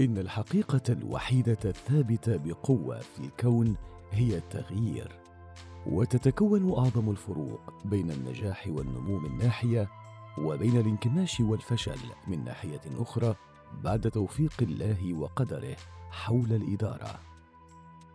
إن 0.00 0.18
الحقيقة 0.18 0.82
الوحيدة 0.88 1.58
الثابتة 1.64 2.36
بقوة 2.36 2.98
في 2.98 3.20
الكون 3.20 3.76
هي 4.12 4.36
التغيير 4.36 5.20
وتتكون 5.86 6.72
أعظم 6.78 7.10
الفروق 7.10 7.60
بين 7.84 8.10
النجاح 8.10 8.68
والنمو 8.68 9.18
من 9.18 9.38
ناحية 9.38 9.88
وبين 10.38 10.76
الانكماش 10.76 11.40
والفشل 11.40 11.98
من 12.26 12.44
ناحية 12.44 12.80
أخرى 12.98 13.34
بعد 13.84 14.10
توفيق 14.10 14.52
الله 14.62 15.14
وقدره 15.14 15.76
حول 16.10 16.52
الإدارة. 16.52 17.20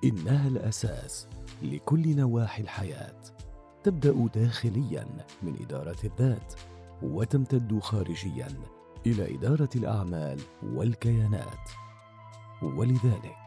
إنها 0.04 0.48
الأساس 0.48 1.27
لكل 1.63 2.16
نواحي 2.16 2.63
الحياة. 2.63 3.21
تبدأ 3.84 4.27
داخليا 4.41 5.07
من 5.43 5.55
إدارة 5.61 5.98
الذات 6.04 6.54
وتمتد 7.04 7.79
خارجيا 7.79 8.48
إلى 9.06 9.36
إدارة 9.36 9.70
الأعمال 9.76 10.42
والكيانات. 10.64 11.70
ولذلك 12.62 13.38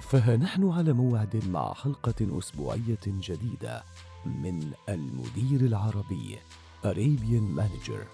فها 0.00 0.36
نحن 0.36 0.70
على 0.70 0.92
موعد 0.92 1.42
مع 1.48 1.74
حلقة 1.74 2.38
أسبوعية 2.38 3.00
جديدة 3.06 3.82
من 4.26 4.72
المدير 4.88 5.60
العربي 5.60 6.38
Arabian 6.84 7.60
Manager. 7.60 8.06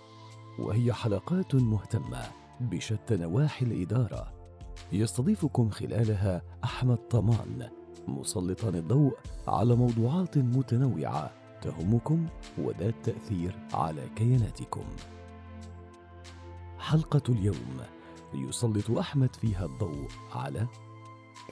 وهي 0.59 0.93
حلقات 0.93 1.55
مهتمة 1.55 2.23
بشتى 2.61 3.17
نواحي 3.17 3.67
الإدارة. 3.67 4.33
يستضيفكم 4.93 5.71
خلالها 5.71 6.43
أحمد 6.65 6.97
طمان 6.97 7.71
مسلطا 8.09 8.69
الضوء 8.69 9.17
على 9.49 9.75
موضوعات 9.75 10.39
متنوعة 10.39 11.31
تهمكم 11.63 12.27
وذات 12.59 12.95
تأثير 13.05 13.59
على 13.75 14.03
كياناتكم. 14.17 14.85
حلقة 16.89 17.23
اليوم. 17.29 17.81
يسلط 18.35 18.91
أحمد 18.91 19.37
فيها 19.37 19.65
الضوء 19.67 20.09
على 20.33 20.67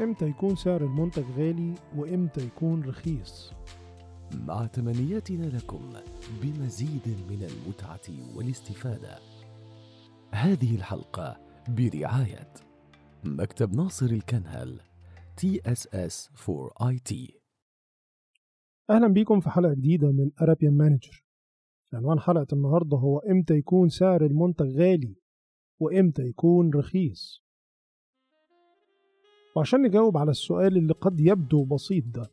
إمتى 0.01 0.28
يكون 0.28 0.56
سعر 0.56 0.84
المنتج 0.84 1.25
غالي 1.39 1.75
وإمتى 1.97 2.47
يكون 2.47 2.84
رخيص؟ 2.84 3.53
مع 4.34 4.67
تمنياتنا 4.67 5.47
لكم 5.47 5.93
بمزيد 6.43 7.09
من 7.28 7.43
المتعة 7.43 8.37
والاستفادة. 8.37 9.19
هذه 10.33 10.77
الحلقة 10.77 11.37
برعاية 11.69 12.53
مكتب 13.25 13.75
ناصر 13.75 14.06
الكنهل 14.06 14.81
TSS 15.41 16.31
for 16.37 16.83
IT 16.83 17.15
أهلا 18.91 19.09
بيكم 19.09 19.41
في 19.41 19.50
حلقة 19.50 19.75
جديدة 19.75 20.12
من 20.12 20.31
أرابيان 20.43 20.77
مانجر 20.77 21.25
عنوان 21.93 22.21
حلقة 22.21 22.47
النهاردة 22.53 22.97
هو 22.97 23.19
إمتى 23.19 23.55
يكون 23.55 23.89
سعر 23.89 24.27
المنتج 24.27 24.77
غالي 24.77 25.25
وإمتى 25.80 26.22
يكون 26.22 26.70
رخيص. 26.74 27.42
وعشان 29.56 29.82
نجاوب 29.82 30.16
على 30.16 30.30
السؤال 30.30 30.77
اللي 30.77 30.92
قد 30.92 31.20
يبدو 31.20 31.64
بسيط 31.64 32.05
ده 32.14 32.30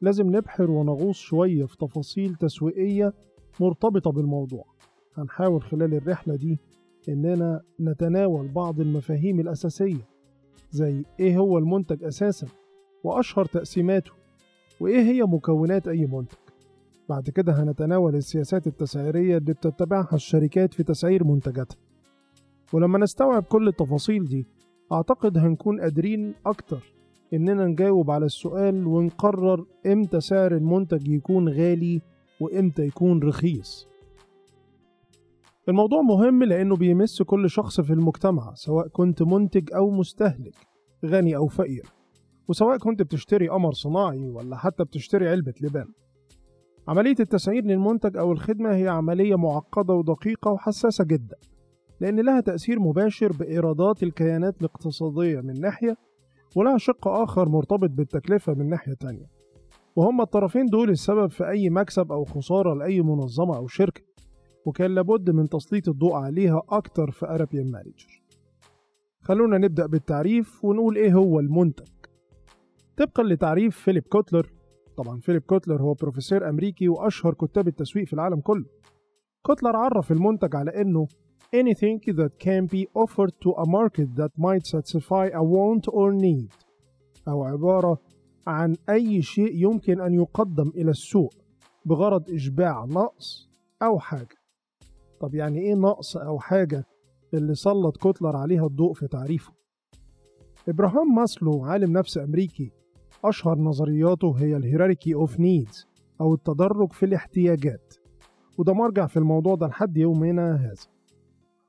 لازم 0.00 0.36
نبحر 0.36 0.70
ونغوص 0.70 1.16
شوية 1.18 1.64
في 1.64 1.76
تفاصيل 1.76 2.34
تسويقية 2.34 3.14
مرتبطة 3.60 4.10
بالموضوع. 4.12 4.64
هنحاول 5.14 5.62
خلال 5.62 5.94
الرحلة 5.94 6.36
دي 6.36 6.58
إننا 7.08 7.62
نتناول 7.80 8.48
بعض 8.48 8.80
المفاهيم 8.80 9.40
الأساسية 9.40 10.08
زي 10.70 11.04
إيه 11.20 11.38
هو 11.38 11.58
المنتج 11.58 12.04
أساسا 12.04 12.46
وأشهر 13.04 13.44
تقسيماته 13.44 14.12
وإيه 14.80 15.00
هي 15.02 15.22
مكونات 15.22 15.88
أي 15.88 16.06
منتج. 16.06 16.36
بعد 17.08 17.30
كده 17.30 17.52
هنتناول 17.62 18.16
السياسات 18.16 18.66
التسعيرية 18.66 19.36
اللي 19.36 19.52
بتتبعها 19.52 20.14
الشركات 20.14 20.74
في 20.74 20.82
تسعير 20.82 21.24
منتجاتها. 21.24 21.76
ولما 22.72 22.98
نستوعب 22.98 23.42
كل 23.42 23.68
التفاصيل 23.68 24.24
دي 24.24 24.46
أعتقد 24.92 25.38
هنكون 25.38 25.80
قادرين 25.80 26.34
أكتر 26.46 26.94
إننا 27.34 27.66
نجاوب 27.66 28.10
على 28.10 28.26
السؤال 28.26 28.86
ونقرر 28.86 29.66
إمتى 29.86 30.20
سعر 30.20 30.56
المنتج 30.56 31.08
يكون 31.08 31.48
غالي 31.48 32.02
وإمتى 32.40 32.82
يكون 32.82 33.22
رخيص. 33.22 33.88
الموضوع 35.68 36.02
مهم 36.02 36.44
لأنه 36.44 36.76
بيمس 36.76 37.22
كل 37.22 37.50
شخص 37.50 37.80
في 37.80 37.92
المجتمع 37.92 38.54
سواء 38.54 38.88
كنت 38.88 39.22
منتج 39.22 39.72
أو 39.74 39.90
مستهلك 39.90 40.54
غني 41.06 41.36
أو 41.36 41.46
فقير 41.46 41.86
وسواء 42.48 42.78
كنت 42.78 43.02
بتشتري 43.02 43.48
قمر 43.48 43.72
صناعي 43.72 44.28
ولا 44.28 44.56
حتى 44.56 44.84
بتشتري 44.84 45.28
علبة 45.28 45.54
لبان. 45.60 45.88
عملية 46.88 47.14
التسعير 47.20 47.64
للمنتج 47.64 48.16
أو 48.16 48.32
الخدمة 48.32 48.74
هي 48.74 48.88
عملية 48.88 49.36
معقدة 49.36 49.94
ودقيقة 49.94 50.50
وحساسة 50.50 51.04
جدا. 51.04 51.36
لأن 52.02 52.20
لها 52.20 52.40
تأثير 52.40 52.80
مباشر 52.80 53.32
بإيرادات 53.32 54.02
الكيانات 54.02 54.60
الاقتصادية 54.60 55.40
من 55.40 55.60
ناحية 55.60 55.96
ولها 56.56 56.78
شق 56.78 57.08
آخر 57.08 57.48
مرتبط 57.48 57.90
بالتكلفة 57.90 58.54
من 58.54 58.68
ناحية 58.68 58.94
تانية. 58.94 59.26
وهما 59.96 60.22
الطرفين 60.22 60.66
دول 60.66 60.90
السبب 60.90 61.30
في 61.30 61.48
أي 61.48 61.70
مكسب 61.70 62.12
أو 62.12 62.24
خسارة 62.24 62.74
لأي 62.74 63.02
منظمة 63.02 63.56
أو 63.56 63.66
شركة 63.66 64.02
وكان 64.66 64.94
لابد 64.94 65.30
من 65.30 65.48
تسليط 65.48 65.88
الضوء 65.88 66.14
عليها 66.14 66.62
أكتر 66.68 67.10
في 67.10 67.26
أرابيان 67.26 67.70
مانجر 67.70 68.22
خلونا 69.20 69.58
نبدأ 69.58 69.86
بالتعريف 69.86 70.64
ونقول 70.64 70.96
إيه 70.96 71.14
هو 71.14 71.40
المنتج. 71.40 71.88
طبقا 72.96 73.22
لتعريف 73.22 73.76
فيليب 73.78 74.02
كوتلر 74.02 74.52
طبعا 74.96 75.20
فيليب 75.20 75.42
كوتلر 75.42 75.82
هو 75.82 75.94
بروفيسور 75.94 76.48
أمريكي 76.48 76.88
وأشهر 76.88 77.34
كتاب 77.34 77.68
التسويق 77.68 78.06
في 78.06 78.12
العالم 78.12 78.40
كله. 78.40 78.64
كوتلر 79.42 79.76
عرف 79.76 80.12
المنتج 80.12 80.56
على 80.56 80.80
إنه 80.80 81.06
anything 81.52 82.00
that 82.20 82.38
can 82.38 82.66
be 82.66 82.86
offered 82.94 83.32
to 83.42 83.50
a 83.52 83.66
market 83.66 84.08
that 84.16 84.32
might 84.36 84.66
satisfy 84.66 85.26
a 85.32 85.42
want 85.42 85.86
or 85.88 86.12
need. 86.12 86.50
أو 87.28 87.44
عبارة 87.44 87.98
عن 88.46 88.76
أي 88.90 89.22
شيء 89.22 89.54
يمكن 89.54 90.00
أن 90.00 90.14
يقدم 90.14 90.68
إلى 90.68 90.90
السوق 90.90 91.34
بغرض 91.84 92.30
إشباع 92.30 92.84
نقص 92.84 93.48
أو 93.82 93.98
حاجة. 93.98 94.36
طب 95.20 95.34
يعني 95.34 95.58
إيه 95.58 95.74
نقص 95.74 96.16
أو 96.16 96.38
حاجة 96.38 96.84
اللي 97.34 97.54
سلط 97.54 97.96
كوتلر 97.96 98.36
عليها 98.36 98.66
الضوء 98.66 98.92
في 98.92 99.08
تعريفه؟ 99.08 99.52
إبراهام 100.68 101.14
ماسلو 101.14 101.64
عالم 101.64 101.92
نفس 101.92 102.18
أمريكي 102.18 102.72
أشهر 103.24 103.58
نظرياته 103.58 104.32
هي 104.38 104.56
ال 104.56 104.62
hierarchy 104.62 105.14
of 105.14 105.40
needs 105.40 105.86
أو 106.20 106.34
التدرج 106.34 106.92
في 106.92 107.06
الاحتياجات. 107.06 107.94
وده 108.58 108.72
مرجع 108.72 109.06
في 109.06 109.16
الموضوع 109.16 109.54
ده 109.54 109.66
لحد 109.66 109.96
يومنا 109.96 110.56
هذا. 110.56 111.01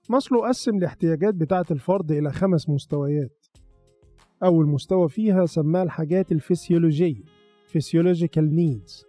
ماسلو 0.10 0.46
قسم 0.46 0.78
الاحتياجات 0.78 1.34
بتاعة 1.34 1.66
الفرد 1.72 2.12
إلى 2.12 2.32
خمس 2.32 2.70
مستويات. 2.70 3.46
أول 4.44 4.68
مستوى 4.68 5.10
فيها 5.10 5.46
سماه 5.46 5.84
الحاجات 5.84 6.32
الفسيولوجية 6.32 7.24
physiological 7.74 8.50
needs 8.58 9.06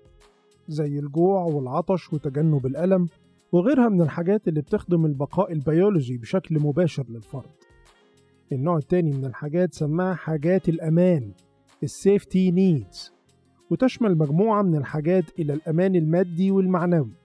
زي 0.69 0.99
الجوع 0.99 1.45
والعطش 1.45 2.13
وتجنب 2.13 2.67
الألم 2.67 3.09
وغيرها 3.53 3.89
من 3.89 4.03
الحاجات 4.03 4.49
اللي 4.49 4.61
بتخدم 4.61 5.07
البقاء 5.07 5.53
البيولوجي 5.53 6.19
بشكل 6.19 6.61
مباشر 6.61 7.05
للفرد. 7.09 7.51
النوع 8.53 8.77
التاني 8.77 9.13
من 9.13 9.25
الحاجات 9.25 9.75
سماها 9.75 10.15
حاجات 10.15 10.69
الأمان 10.69 11.33
ال 11.83 11.92
safety 11.92 12.51
needs 12.51 13.13
وتشمل 13.71 14.19
مجموعة 14.19 14.63
من 14.63 14.77
الحاجات 14.77 15.25
إلى 15.39 15.53
الأمان 15.53 15.95
المادي 15.95 16.51
والمعنوي. 16.51 17.24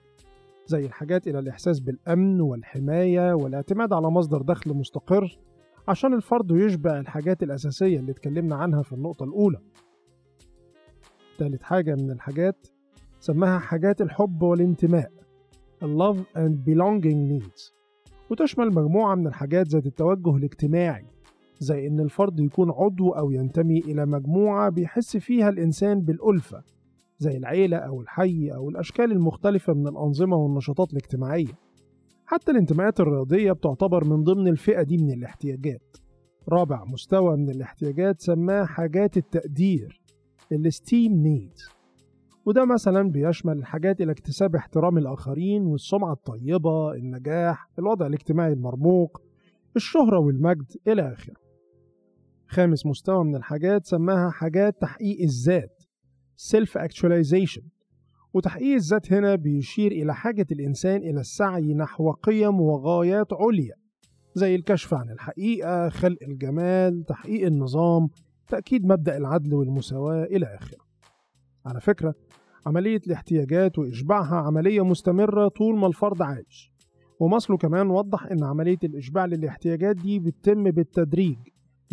زي 0.70 0.86
الحاجات 0.86 1.28
إلى 1.28 1.40
الإحساس 1.40 1.80
بالأمن 1.80 2.42
والحماية 2.42 3.34
والاعتماد 3.34 3.94
على 3.94 4.10
مصدر 4.10 4.42
دخل 4.42 4.74
مستقر 4.74 5.40
عشان 5.88 6.14
الفرد 6.14 6.52
يشبع 6.52 7.00
الحاجات 7.00 7.44
الأساسية 7.44 8.00
اللي 8.00 8.12
اتكلمنا 8.12 8.56
عنها 8.56 8.82
في 8.82 8.94
النقطة 8.94 9.24
الأولى. 9.24 9.60
تالت 11.38 11.64
حاجة 11.64 11.96
من 11.96 12.12
الحاجات 12.12 12.68
سماها 13.20 13.60
حاجات 13.60 14.02
الحب 14.02 14.42
والانتماء 14.42 15.12
Love 15.84 16.20
and 16.38 16.54
Belonging 16.70 17.32
Needs 17.32 17.74
وتشمل 18.30 18.68
مجموعة 18.74 19.16
من 19.16 19.28
الحاجات 19.28 19.68
ذات 19.68 19.86
التوجه 19.86 20.36
الاجتماعي 20.36 21.06
زي 21.60 21.88
إن 21.88 22.00
الفرد 22.00 22.40
يكون 22.40 22.72
عضو 22.72 23.10
أو 23.10 23.32
ينتمي 23.32 23.80
إلى 23.80 24.06
مجموعة 24.06 24.70
بيحس 24.70 25.18
فيها 25.18 25.50
الإنسان 25.50 26.02
بالألفة 26.02 26.64
زي 27.20 27.38
العيلة 27.38 27.78
أو 27.78 28.02
الحي 28.02 28.50
أو 28.56 28.70
الأشكال 28.70 29.12
المختلفة 29.12 29.74
من 29.74 29.88
الأنظمة 29.88 30.38
والنشاطات 30.38 30.92
الاجتماعية. 30.92 31.54
حتى 32.26 32.52
الانتماءات 32.52 33.00
الرياضية 33.00 33.52
بتعتبر 33.52 34.04
من 34.04 34.24
ضمن 34.24 34.48
الفئة 34.48 34.82
دي 34.82 34.98
من 34.98 35.12
الاحتياجات. 35.12 35.98
رابع 36.50 36.84
مستوى 36.86 37.38
من 37.38 37.50
الاحتياجات 37.50 38.22
سماه 38.22 38.66
حاجات 38.66 39.18
التقدير 39.18 40.02
ال 40.52 40.61
esteem 40.61 41.14
needs 41.14 41.70
وده 42.46 42.66
مثلا 42.66 43.12
بيشمل 43.12 43.58
الحاجات 43.58 44.02
إلى 44.02 44.12
اكتساب 44.12 44.56
احترام 44.56 44.98
الآخرين 44.98 45.66
والسمعة 45.66 46.14
الطيبة 46.14 46.94
النجاح 46.94 47.70
الوضع 47.80 48.08
الاجتماعي 48.08 48.54
المرموق 48.54 49.22
الشهرة 49.76 50.20
والمجد 50.20 50.66
إلى 50.88 51.14
آخره. 51.14 51.36
خامس 52.48 52.86
مستوى 52.86 53.24
من 53.24 53.36
الحاجات 53.36 53.86
سماها 53.86 54.30
حاجات 54.30 54.82
تحقيق 54.82 55.22
الذات. 55.22 55.79
Self 56.40 56.78
actualization 56.78 57.64
وتحقيق 58.34 58.76
الذات 58.76 59.14
هنا 59.14 59.36
بيشير 59.36 59.92
إلى 59.92 60.16
حاجة 60.16 60.48
الإنسان 60.52 61.02
إلى 61.02 61.20
السعي 61.20 61.74
نحو 61.74 62.12
قيم 62.12 62.62
وغايات 62.62 63.34
عليا 63.34 63.76
زي 64.36 64.56
الكشف 64.56 64.94
عن 64.94 65.10
الحقيقة 65.10 65.90
خلق 65.90 66.18
الجمال 66.22 67.04
تحقيق 67.06 67.46
النظام 67.46 68.08
تأكيد 68.48 68.86
مبدأ 68.86 69.18
العدل 69.18 69.54
والمساواة 69.54 70.24
إلى 70.24 70.46
آخره. 70.46 70.78
على 71.66 71.82
فكرة 71.82 72.14
عملية 72.66 73.02
الاحتياجات 73.08 73.80
وإشباعها 73.80 74.36
عملية 74.36 74.86
مستمرة 74.86 75.48
طول 75.48 75.78
ما 75.78 75.88
الفرد 75.88 76.22
عايش. 76.22 76.72
ومصله 77.20 77.58
كمان 77.58 77.90
وضح 77.90 78.26
إن 78.26 78.44
عملية 78.44 78.78
الإشباع 78.84 79.26
للاحتياجات 79.26 79.96
دي 79.96 80.20
بتتم 80.20 80.64
بالتدريج 80.64 81.38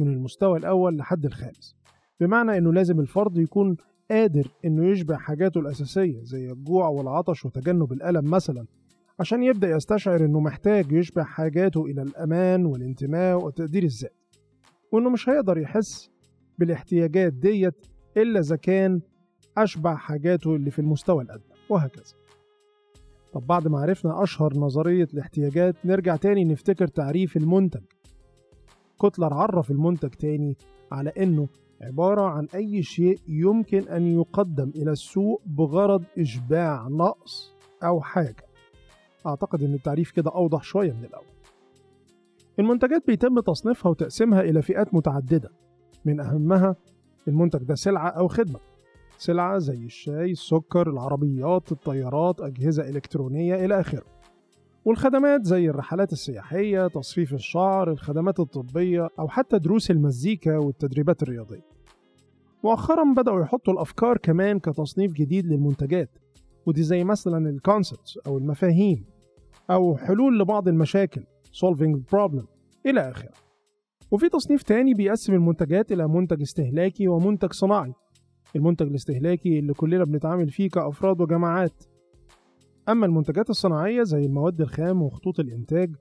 من 0.00 0.08
المستوى 0.12 0.58
الأول 0.58 0.96
لحد 0.96 1.24
الخامس. 1.26 1.76
بمعنى 2.20 2.58
إنه 2.58 2.72
لازم 2.72 3.00
الفرد 3.00 3.38
يكون 3.38 3.76
قادر 4.10 4.48
إنه 4.64 4.90
يشبع 4.90 5.16
حاجاته 5.16 5.60
الأساسية 5.60 6.22
زي 6.22 6.50
الجوع 6.50 6.88
والعطش 6.88 7.44
وتجنب 7.44 7.92
الألم 7.92 8.30
مثلا 8.30 8.66
عشان 9.20 9.42
يبدأ 9.42 9.68
يستشعر 9.70 10.24
إنه 10.24 10.40
محتاج 10.40 10.92
يشبع 10.92 11.22
حاجاته 11.22 11.84
إلى 11.84 12.02
الأمان 12.02 12.66
والانتماء 12.66 13.44
وتقدير 13.44 13.82
الذات 13.82 14.14
وإنه 14.92 15.10
مش 15.10 15.28
هيقدر 15.28 15.58
يحس 15.58 16.10
بالاحتياجات 16.58 17.32
ديت 17.32 17.86
إلا 18.16 18.40
إذا 18.40 18.56
كان 18.56 19.00
أشبع 19.58 19.96
حاجاته 19.96 20.56
اللي 20.56 20.70
في 20.70 20.78
المستوى 20.78 21.24
الأدنى 21.24 21.54
وهكذا. 21.70 22.14
طب 23.32 23.46
بعد 23.46 23.68
ما 23.68 23.78
عرفنا 23.78 24.22
أشهر 24.22 24.58
نظرية 24.58 25.08
الاحتياجات 25.14 25.76
نرجع 25.84 26.16
تاني 26.16 26.44
نفتكر 26.44 26.86
تعريف 26.86 27.36
المنتج. 27.36 27.82
كوتلر 28.98 29.34
عرف 29.34 29.70
المنتج 29.70 30.08
تاني 30.08 30.56
على 30.92 31.10
إنه 31.10 31.48
عبارة 31.82 32.22
عن 32.22 32.46
أي 32.54 32.82
شيء 32.82 33.18
يمكن 33.28 33.88
أن 33.88 34.06
يقدم 34.06 34.72
إلى 34.76 34.90
السوق 34.92 35.42
بغرض 35.46 36.04
إشباع 36.18 36.88
نقص 36.88 37.54
أو 37.82 38.00
حاجة. 38.00 38.46
أعتقد 39.26 39.62
إن 39.62 39.74
التعريف 39.74 40.10
كده 40.10 40.30
أوضح 40.30 40.62
شوية 40.62 40.92
من 40.92 41.04
الأول. 41.04 41.26
المنتجات 42.58 43.06
بيتم 43.06 43.40
تصنيفها 43.40 43.90
وتقسيمها 43.90 44.40
إلى 44.40 44.62
فئات 44.62 44.94
متعددة. 44.94 45.50
من 46.04 46.20
أهمها 46.20 46.76
المنتج 47.28 47.62
ده 47.62 47.74
سلعة 47.74 48.08
أو 48.08 48.28
خدمة. 48.28 48.60
سلعة 49.18 49.58
زي 49.58 49.84
الشاي، 49.84 50.30
السكر، 50.30 50.90
العربيات، 50.90 51.72
الطيارات، 51.72 52.40
أجهزة 52.40 52.88
إلكترونية 52.88 53.64
إلى 53.64 53.80
آخره. 53.80 54.15
والخدمات 54.86 55.44
زي 55.44 55.70
الرحلات 55.70 56.12
السياحية، 56.12 56.88
تصفيف 56.88 57.34
الشعر، 57.34 57.90
الخدمات 57.90 58.40
الطبية، 58.40 59.08
أو 59.18 59.28
حتى 59.28 59.58
دروس 59.58 59.90
المزيكا 59.90 60.58
والتدريبات 60.58 61.22
الرياضية. 61.22 61.66
مؤخرا 62.64 63.14
بدأوا 63.16 63.40
يحطوا 63.40 63.72
الأفكار 63.72 64.16
كمان 64.16 64.58
كتصنيف 64.58 65.12
جديد 65.12 65.46
للمنتجات 65.46 66.10
ودي 66.66 66.82
زي 66.82 67.04
مثلا 67.04 67.50
الكونسبتس 67.50 68.18
أو 68.26 68.38
المفاهيم 68.38 69.04
أو 69.70 69.96
حلول 69.96 70.38
لبعض 70.40 70.68
المشاكل 70.68 71.22
solving 71.52 71.96
problem 72.14 72.44
إلى 72.86 73.10
آخره. 73.10 73.32
وفي 74.10 74.28
تصنيف 74.28 74.62
تاني 74.62 74.94
بيقسم 74.94 75.34
المنتجات 75.34 75.92
إلى 75.92 76.08
منتج 76.08 76.40
استهلاكي 76.40 77.08
ومنتج 77.08 77.52
صناعي 77.52 77.92
المنتج 78.56 78.86
الاستهلاكي 78.86 79.58
اللي 79.58 79.72
كلنا 79.72 80.04
بنتعامل 80.04 80.50
فيه 80.50 80.70
كأفراد 80.70 81.20
وجماعات 81.20 81.84
أما 82.88 83.06
المنتجات 83.06 83.50
الصناعية 83.50 84.02
زي 84.02 84.26
المواد 84.26 84.60
الخام 84.60 85.02
وخطوط 85.02 85.40
الإنتاج 85.40 85.94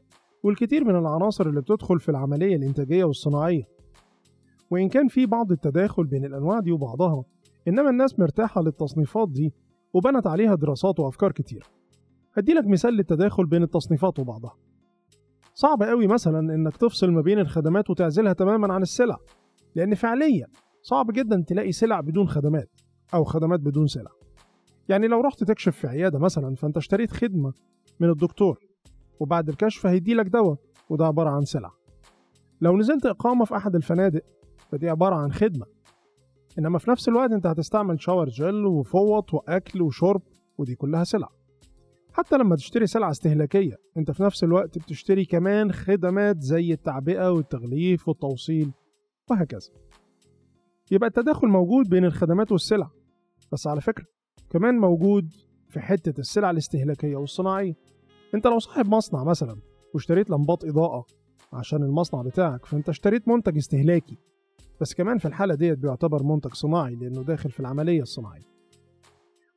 والكثير 0.44 0.84
من 0.84 0.96
العناصر 0.96 1.50
اللي 1.50 1.62
بتدخل 1.62 2.00
في 2.00 2.10
العملية 2.10 2.56
الإنتاجية 2.56 3.04
والصناعية. 3.04 3.64
وإن 4.72 4.90
كان 4.90 5.08
في 5.08 5.26
بعض 5.26 5.52
التداخل 5.52 6.04
بين 6.04 6.26
الأنواع 6.26 6.60
دي 6.60 6.72
وبعضها 6.72 7.24
إنما 7.68 7.90
الناس 7.90 8.20
مرتاحة 8.20 8.62
للتصنيفات 8.62 9.30
دي 9.30 9.54
وبنت 9.94 10.28
عليها 10.28 10.56
دراسات 10.56 11.00
وأفكار 11.00 11.32
كتير. 11.32 11.64
هديلك 12.38 12.68
مثال 12.68 12.94
للتداخل 12.94 13.46
بين 13.46 13.64
التصنيفات 13.64 14.20
وبعضها. 14.20 14.56
صعب 15.54 15.84
قوي 15.84 16.08
مثلا 16.08 16.40
إنك 16.40 16.78
تفصل 16.78 17.12
ما 17.12 17.22
بين 17.22 17.40
الخدمات 17.40 17.90
وتعزلها 17.90 18.34
تماما 18.34 18.74
عن 18.74 18.82
السلع 18.82 19.18
لأن 19.76 19.96
فعليا 19.96 20.48
صعب 20.82 21.12
جدا 21.12 21.44
تلاقي 21.48 21.72
سلع 21.72 22.02
بدون 22.02 22.28
خدمات 22.28 22.70
أو 23.14 23.24
خدمات 23.24 23.60
بدون 23.60 23.88
سلع. 23.88 24.12
يعني 24.90 25.08
لو 25.08 25.22
رحت 25.22 25.44
تكشف 25.44 25.76
في 25.76 25.88
عيادة 25.88 26.20
مثلا 26.20 26.56
فأنت 26.56 26.78
اشتريت 26.78 27.12
خدمة 27.12 27.54
من 28.00 28.10
الدكتور 28.10 28.60
وبعد 29.20 29.50
الكشف 29.50 29.86
هيديلك 29.86 30.26
دواء 30.26 30.58
وده 30.90 31.06
عبارة 31.06 31.30
عن 31.30 31.46
سلع 31.46 31.72
لو 32.62 32.78
نزلت 32.78 33.06
إقامة 33.06 33.46
في 33.46 33.56
أحد 33.56 33.76
الفنادق 33.76 34.22
فدي 34.72 34.90
عبارة 34.90 35.16
عن 35.16 35.32
خدمة. 35.32 35.66
إنما 36.60 36.80
في 36.80 36.92
نفس 36.92 37.10
الوقت 37.10 37.32
أنت 37.32 37.48
هتستعمل 37.48 38.02
شاور 38.02 38.30
جل 38.30 38.66
وفوط 38.66 39.34
وأكل 39.34 39.82
وشرب 39.82 40.22
ودي 40.58 40.76
كلها 40.76 41.04
سلع 41.04 41.30
حتى 42.14 42.38
لما 42.38 42.56
تشتري 42.56 42.88
سلعة 42.88 43.12
استهلاكية 43.12 43.78
أنت 43.98 44.12
في 44.12 44.24
نفس 44.24 44.44
الوقت 44.44 44.78
بتشتري 44.78 45.26
كمان 45.26 45.72
خدمات 45.72 46.42
زي 46.42 46.74
التعبئة 46.74 47.32
والتغليف 47.32 48.08
والتوصيل 48.08 48.72
وهكذا. 49.30 49.70
يبقى 50.92 51.08
التداخل 51.08 51.48
موجود 51.48 51.90
بين 51.90 52.06
الخدمات 52.06 52.52
والسلع. 52.52 52.90
بس 53.52 53.68
على 53.68 53.82
فكرة 53.82 54.06
كمان 54.50 54.76
موجود 54.76 55.34
في 55.70 55.80
حتة 55.80 56.20
السلع 56.20 56.50
الاستهلاكية 56.50 57.16
والصناعية. 57.16 57.76
انت 58.34 58.48
لو 58.48 58.60
صاحب 58.60 58.88
مصنع 58.88 59.24
مثلا 59.24 59.56
واشتريت 59.94 60.30
لمبات 60.30 60.66
إضاءة 60.66 61.06
عشان 61.54 61.84
المصنع 61.84 62.22
بتاعك 62.22 62.66
فانت 62.66 62.90
اشتريت 62.90 63.28
منتج 63.28 63.58
استهلاكي. 63.58 64.18
بس 64.82 64.94
كمان 64.94 65.18
في 65.18 65.26
الحالة 65.28 65.56
ديت 65.56 65.78
بيعتبر 65.78 66.24
منتج 66.24 66.54
صناعي 66.54 66.96
لأنه 66.96 67.24
داخل 67.24 67.52
في 67.52 67.60
العملية 67.60 68.02
الصناعية. 68.02 68.56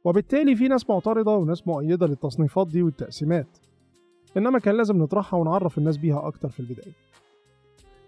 وبالتالي 0.04 0.56
في 0.56 0.68
ناس 0.68 0.90
معترضة 0.90 1.36
وناس 1.36 1.66
مؤيدة 1.66 2.06
للتصنيفات 2.06 2.68
دي 2.68 2.82
والتقسيمات. 2.82 3.58
إنما 4.36 4.58
كان 4.58 4.76
لازم 4.76 4.96
نطرحها 4.96 5.40
ونعرف 5.40 5.78
الناس 5.78 5.96
بيها 5.96 6.26
أكتر 6.26 6.48
في 6.48 6.60
البداية. 6.60 6.92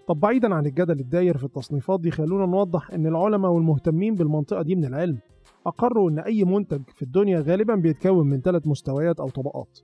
طب 0.08 0.20
بعيدا 0.20 0.54
عن 0.54 0.66
الجدل 0.66 1.00
الداير 1.00 1.38
في 1.38 1.44
التصنيفات 1.44 2.00
دي 2.00 2.10
خلونا 2.10 2.46
نوضح 2.46 2.90
إن 2.90 3.06
العلماء 3.06 3.50
والمهتمين 3.50 4.14
بالمنطقة 4.14 4.62
دي 4.62 4.74
من 4.74 4.84
العلم. 4.84 5.18
أقروا 5.66 6.10
إن 6.10 6.18
أي 6.18 6.44
منتج 6.44 6.82
في 6.94 7.02
الدنيا 7.02 7.40
غالبا 7.40 7.74
بيتكون 7.74 8.26
من 8.28 8.40
ثلاث 8.40 8.66
مستويات 8.66 9.20
أو 9.20 9.28
طبقات. 9.28 9.78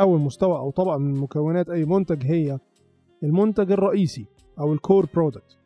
أول 0.00 0.20
مستوى 0.20 0.58
أو 0.58 0.70
طبقة 0.70 0.98
من 0.98 1.20
مكونات 1.20 1.70
أي 1.70 1.84
منتج 1.84 2.26
هي 2.26 2.58
المنتج 3.22 3.72
الرئيسي 3.72 4.26
أو 4.60 4.72
ال 4.72 4.79
core 4.79 5.06
product 5.14 5.58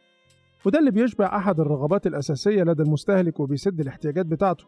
وده 0.66 0.78
اللي 0.78 0.90
بيشبع 0.90 1.36
أحد 1.36 1.60
الرغبات 1.60 2.06
الأساسية 2.06 2.62
لدى 2.62 2.82
المستهلك 2.82 3.40
وبيسد 3.40 3.80
الاحتياجات 3.80 4.26
بتاعته. 4.26 4.64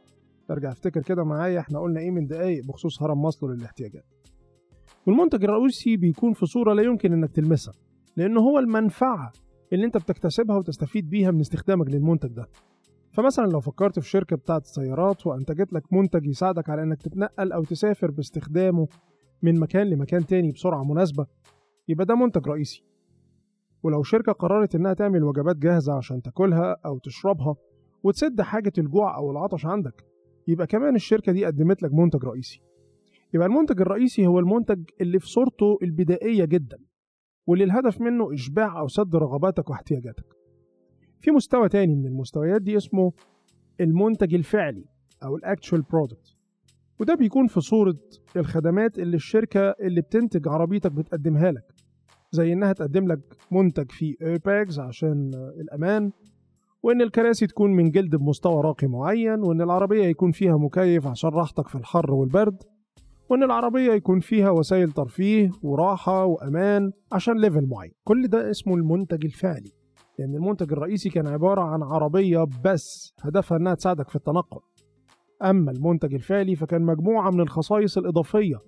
ارجع 0.50 0.70
أفتكر 0.70 1.02
كده 1.02 1.24
معايا 1.24 1.60
إحنا 1.60 1.80
قلنا 1.80 2.00
إيه 2.00 2.10
من 2.10 2.26
دقايق 2.26 2.64
بخصوص 2.64 3.02
هرم 3.02 3.22
ماسلو 3.22 3.48
للاحتياجات. 3.48 4.04
والمنتج 5.06 5.44
الرئيسي 5.44 5.96
بيكون 5.96 6.32
في 6.32 6.46
صورة 6.46 6.74
لا 6.74 6.82
يمكن 6.82 7.12
إنك 7.12 7.30
تلمسها 7.30 7.74
لأنه 8.16 8.40
هو 8.40 8.58
المنفعة 8.58 9.32
اللي 9.72 9.86
أنت 9.86 9.96
بتكتسبها 9.96 10.56
وتستفيد 10.56 11.10
بيها 11.10 11.30
من 11.30 11.40
استخدامك 11.40 11.88
للمنتج 11.90 12.28
ده. 12.28 12.46
فمثلا 13.12 13.46
لو 13.46 13.60
فكرت 13.60 13.98
في 13.98 14.08
شركة 14.08 14.36
بتاعة 14.36 14.62
سيارات 14.64 15.26
وأنتجت 15.26 15.72
لك 15.72 15.92
منتج 15.92 16.26
يساعدك 16.26 16.70
على 16.70 16.82
إنك 16.82 17.02
تتنقل 17.02 17.52
أو 17.52 17.64
تسافر 17.64 18.10
باستخدامه 18.10 18.88
من 19.42 19.60
مكان 19.60 19.86
لمكان 19.86 20.26
تاني 20.26 20.52
بسرعة 20.52 20.84
مناسبة 20.84 21.26
يبقى 21.88 22.06
ده 22.06 22.14
منتج 22.14 22.48
رئيسي. 22.48 22.84
ولو 23.82 24.02
شركة 24.02 24.32
قررت 24.32 24.74
إنها 24.74 24.92
تعمل 24.92 25.24
وجبات 25.24 25.56
جاهزة 25.56 25.92
عشان 25.92 26.22
تاكلها 26.22 26.76
أو 26.86 26.98
تشربها 26.98 27.54
وتسد 28.02 28.40
حاجة 28.40 28.72
الجوع 28.78 29.16
أو 29.16 29.30
العطش 29.30 29.66
عندك 29.66 30.04
يبقى 30.48 30.66
كمان 30.66 30.94
الشركة 30.94 31.32
دي 31.32 31.44
قدمت 31.44 31.82
لك 31.82 31.92
منتج 31.94 32.24
رئيسي. 32.24 32.60
يبقى 33.34 33.46
المنتج 33.46 33.80
الرئيسي 33.80 34.26
هو 34.26 34.38
المنتج 34.38 34.84
اللي 35.00 35.18
في 35.18 35.28
صورته 35.28 35.78
البدائية 35.82 36.44
جدا 36.44 36.78
واللي 37.46 37.64
الهدف 37.64 38.00
منه 38.00 38.34
إشباع 38.34 38.80
أو 38.80 38.88
سد 38.88 39.16
رغباتك 39.16 39.70
واحتياجاتك. 39.70 40.39
في 41.20 41.30
مستوى 41.30 41.68
تاني 41.68 41.94
من 41.94 42.06
المستويات 42.06 42.62
دي 42.62 42.76
اسمه 42.76 43.12
المنتج 43.80 44.34
الفعلي 44.34 44.84
أو 45.22 45.36
ال 45.36 45.43
actual 45.43 45.82
product 45.82 46.36
وده 47.00 47.14
بيكون 47.14 47.46
في 47.46 47.60
صورة 47.60 47.96
الخدمات 48.36 48.98
اللي 48.98 49.16
الشركة 49.16 49.60
اللي 49.80 50.00
بتنتج 50.00 50.48
عربيتك 50.48 50.92
بتقدمها 50.92 51.52
لك. 51.52 51.64
زي 52.32 52.52
إنها 52.52 52.72
تقدم 52.72 53.08
لك 53.08 53.20
منتج 53.50 53.90
فيه 53.90 54.14
airbags 54.22 54.80
عشان 54.80 55.30
الأمان 55.60 56.10
وإن 56.82 57.02
الكراسي 57.02 57.46
تكون 57.46 57.70
من 57.72 57.90
جلد 57.90 58.16
بمستوى 58.16 58.62
راقي 58.62 58.86
معين 58.86 59.40
وإن 59.42 59.60
العربية 59.60 60.04
يكون 60.04 60.32
فيها 60.32 60.56
مكيف 60.56 61.06
عشان 61.06 61.30
راحتك 61.30 61.68
في 61.68 61.74
الحر 61.74 62.14
والبرد 62.14 62.62
وإن 63.30 63.42
العربية 63.42 63.92
يكون 63.92 64.20
فيها 64.20 64.50
وسائل 64.50 64.92
ترفيه 64.92 65.50
وراحة 65.62 66.24
وأمان 66.24 66.92
عشان 67.12 67.40
level 67.40 67.66
معين. 67.66 67.92
كل 68.04 68.28
ده 68.28 68.50
اسمه 68.50 68.74
المنتج 68.74 69.24
الفعلي. 69.24 69.72
لأن 70.20 70.34
المنتج 70.34 70.72
الرئيسي 70.72 71.10
كان 71.10 71.26
عبارة 71.26 71.60
عن 71.62 71.82
عربية 71.82 72.46
بس 72.64 73.14
هدفها 73.20 73.58
إنها 73.58 73.74
تساعدك 73.74 74.08
في 74.08 74.16
التنقل. 74.16 74.60
أما 75.42 75.70
المنتج 75.70 76.14
الفعلي 76.14 76.56
فكان 76.56 76.82
مجموعة 76.82 77.30
من 77.30 77.40
الخصائص 77.40 77.98
الإضافية 77.98 78.60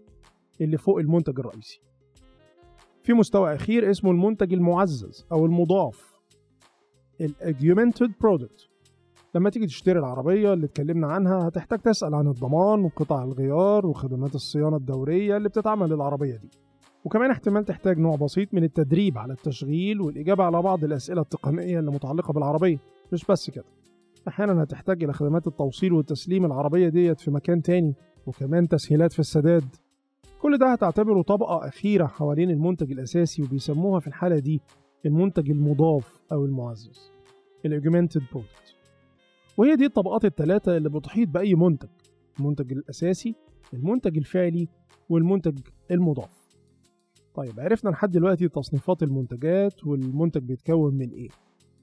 اللي 0.61 0.77
فوق 0.77 0.99
المنتج 0.99 1.39
الرئيسي. 1.39 1.81
في 3.03 3.13
مستوى 3.13 3.55
أخير 3.55 3.91
اسمه 3.91 4.11
المنتج 4.11 4.53
المعزز 4.53 5.27
أو 5.33 5.47
المضاف 5.47 6.21
ال 7.21 7.30
augmented 7.30 8.13
product 8.21 8.69
لما 9.35 9.51
تيجي 9.51 9.67
تشتري 9.67 9.99
العربية 9.99 10.53
اللي 10.53 10.67
اتكلمنا 10.67 11.07
عنها 11.07 11.49
هتحتاج 11.49 11.79
تسأل 11.79 12.15
عن 12.15 12.27
الضمان 12.27 12.85
وقطع 12.85 13.25
الغيار 13.25 13.87
وخدمات 13.87 14.35
الصيانة 14.35 14.77
الدورية 14.77 15.37
اللي 15.37 15.49
بتتعمل 15.49 15.89
للعربية 15.91 16.37
دي. 16.37 16.51
وكمان 17.05 17.31
احتمال 17.31 17.65
تحتاج 17.65 17.99
نوع 17.99 18.17
بسيط 18.17 18.55
من 18.55 18.65
التدريب 18.65 19.19
على 19.19 19.33
التشغيل 19.33 20.01
والإجابة 20.01 20.45
على 20.45 20.63
بعض 20.63 20.85
الأسئلة 20.85 21.21
التقنية 21.21 21.79
اللي 21.79 21.91
متعلقة 21.91 22.33
بالعربية. 22.33 22.79
مش 23.13 23.25
بس 23.25 23.51
كده 23.51 23.65
أحيانا 24.29 24.63
هتحتاج 24.63 25.05
إلى 25.05 25.13
خدمات 25.13 25.47
التوصيل 25.47 25.93
والتسليم 25.93 26.45
العربية 26.45 26.89
ديت 26.89 27.21
في 27.21 27.31
مكان 27.31 27.63
تاني 27.63 27.95
وكمان 28.27 28.69
تسهيلات 28.69 29.13
في 29.13 29.19
السداد. 29.19 29.65
كل 30.43 30.59
ده 30.59 30.73
هتعتبره 30.73 31.23
طبقة 31.23 31.69
أخيرة 31.69 32.07
حوالين 32.07 32.51
المنتج 32.51 32.93
الأساسي 32.93 33.43
وبيسموها 33.43 34.01
في 34.01 34.07
الحالة 34.07 34.39
دي 34.39 34.61
المنتج 35.07 35.51
المضاف 35.51 36.21
أو 36.33 36.45
المعزز 36.45 37.13
ال 37.67 37.72
augmented 37.72 38.23
product 38.33 38.77
وهي 39.57 39.77
دي 39.77 39.87
الطبقات 39.87 40.25
الثلاثة 40.25 40.77
اللي 40.77 40.89
بتحيط 40.91 41.29
بأي 41.29 41.55
منتج 41.55 41.89
المنتج 42.41 42.73
الأساسي 42.73 43.35
المنتج 43.75 44.17
الفعلي 44.17 44.69
والمنتج 45.09 45.59
المضاف. 45.91 46.42
طيب 47.35 47.61
عرفنا 47.61 47.91
لحد 47.91 48.11
دلوقتي 48.11 48.49
تصنيفات 48.49 49.03
المنتجات 49.03 49.87
والمنتج 49.87 50.43
بيتكون 50.43 50.95
من 50.95 51.11
إيه. 51.11 51.29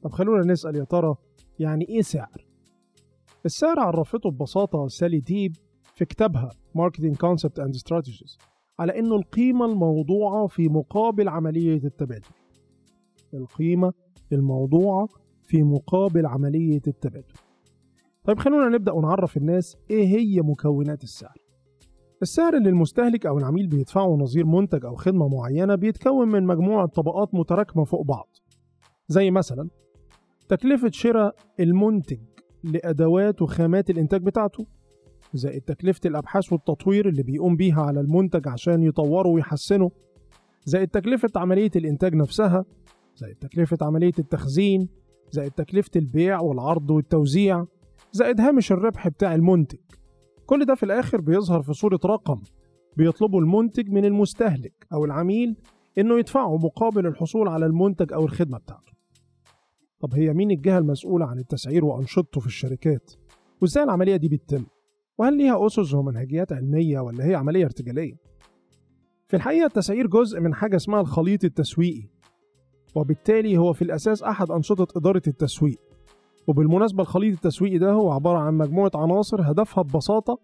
طب 0.01 0.11
خلونا 0.11 0.51
نسأل 0.53 0.75
يا 0.75 0.83
ترى 0.83 1.15
يعني 1.59 1.89
إيه 1.89 2.01
سعر؟ 2.01 2.45
السعر 3.45 3.79
عرفته 3.79 4.31
ببساطة 4.31 4.87
سالي 4.87 5.19
ديب 5.19 5.55
في 5.95 6.05
كتابها 6.05 6.49
Marketing 6.77 7.15
Concept 7.15 7.63
and 7.63 7.79
Strategies 7.79 8.37
على 8.79 8.99
إنه 8.99 9.15
القيمة 9.15 9.65
الموضوعة 9.65 10.47
في 10.47 10.69
مقابل 10.69 11.29
عملية 11.29 11.83
التبادل. 11.83 12.27
القيمة 13.33 13.93
الموضوعة 14.31 15.07
في 15.43 15.63
مقابل 15.63 16.25
عملية 16.25 16.81
التبادل. 16.87 17.33
طيب 18.23 18.39
خلونا 18.39 18.69
نبدأ 18.69 18.91
ونعرف 18.91 19.37
الناس 19.37 19.77
إيه 19.89 20.07
هي 20.07 20.41
مكونات 20.41 21.03
السعر. 21.03 21.37
السعر 22.21 22.57
اللي 22.57 22.69
المستهلك 22.69 23.25
أو 23.25 23.37
العميل 23.37 23.67
بيدفعه 23.67 24.15
نظير 24.15 24.45
منتج 24.45 24.85
أو 24.85 24.95
خدمة 24.95 25.27
معينة 25.27 25.75
بيتكون 25.75 26.27
من 26.27 26.43
مجموعة 26.43 26.85
طبقات 26.87 27.35
متراكمة 27.35 27.83
فوق 27.83 28.01
بعض. 28.01 28.29
زي 29.07 29.31
مثلا 29.31 29.69
تكلفة 30.49 30.91
شراء 30.93 31.35
المنتج 31.59 32.19
لأدوات 32.63 33.41
وخامات 33.41 33.89
الإنتاج 33.89 34.23
بتاعته 34.23 34.65
زائد 35.33 35.61
تكلفة 35.61 35.99
الأبحاث 36.05 36.53
والتطوير 36.53 37.09
اللي 37.09 37.23
بيقوم 37.23 37.55
بيها 37.55 37.81
على 37.81 37.99
المنتج 37.99 38.47
عشان 38.47 38.83
يطوره 38.83 39.27
ويحسنه 39.27 39.91
زائد 40.65 40.87
تكلفة 40.87 41.29
عملية 41.35 41.71
الإنتاج 41.75 42.15
نفسها 42.15 42.65
زائد 43.15 43.35
تكلفة 43.35 43.77
عملية 43.81 44.11
التخزين 44.19 44.89
زائد 45.31 45.51
تكلفة 45.51 45.91
البيع 45.95 46.39
والعرض 46.39 46.91
والتوزيع 46.91 47.65
زائد 48.11 48.41
هامش 48.41 48.71
الربح 48.71 49.07
بتاع 49.07 49.35
المنتج. 49.35 49.77
كل 50.49 50.65
ده 50.65 50.75
في 50.75 50.83
الآخر 50.83 51.21
بيظهر 51.21 51.61
في 51.61 51.73
صورة 51.73 51.99
رقم 52.05 52.41
بيطلبه 52.97 53.39
المنتج 53.39 53.89
من 53.89 54.05
المستهلك 54.05 54.87
أو 54.93 55.05
العميل 55.05 55.55
إنه 55.97 56.19
يدفعه 56.19 56.57
مقابل 56.57 57.07
الحصول 57.07 57.47
على 57.47 57.65
المنتج 57.65 58.13
أو 58.13 58.25
الخدمة 58.25 58.57
بتاعته. 58.57 58.93
طب 59.99 60.13
هي 60.13 60.33
مين 60.33 60.51
الجهة 60.51 60.77
المسؤولة 60.77 61.25
عن 61.25 61.39
التسعير 61.39 61.85
وأنشطته 61.85 62.41
في 62.41 62.47
الشركات؟ 62.47 63.11
وإزاي 63.61 63.83
العملية 63.83 64.15
دي 64.15 64.27
بتتم؟ 64.29 64.65
وهل 65.17 65.37
ليها 65.37 65.65
أسس 65.65 65.93
ومنهجيات 65.93 66.53
علمية 66.53 66.99
ولا 66.99 67.25
هي 67.25 67.35
عملية 67.35 67.65
ارتجالية؟ 67.65 68.15
في 69.27 69.35
الحقيقة 69.35 69.65
التسعير 69.65 70.07
جزء 70.07 70.39
من 70.39 70.53
حاجة 70.53 70.75
اسمها 70.75 71.01
الخليط 71.01 71.43
التسويقي 71.43 72.07
وبالتالي 72.95 73.57
هو 73.57 73.73
في 73.73 73.81
الأساس 73.81 74.23
أحد 74.23 74.51
أنشطة 74.51 74.97
إدارة 74.97 75.21
التسويق 75.27 75.88
وبالمناسبة 76.49 77.01
الخليط 77.03 77.33
التسويقي 77.33 77.77
ده 77.77 77.91
هو 77.91 78.11
عبارة 78.11 78.37
عن 78.37 78.53
مجموعة 78.57 78.91
عناصر 78.95 79.51
هدفها 79.51 79.81
ببساطة 79.83 80.39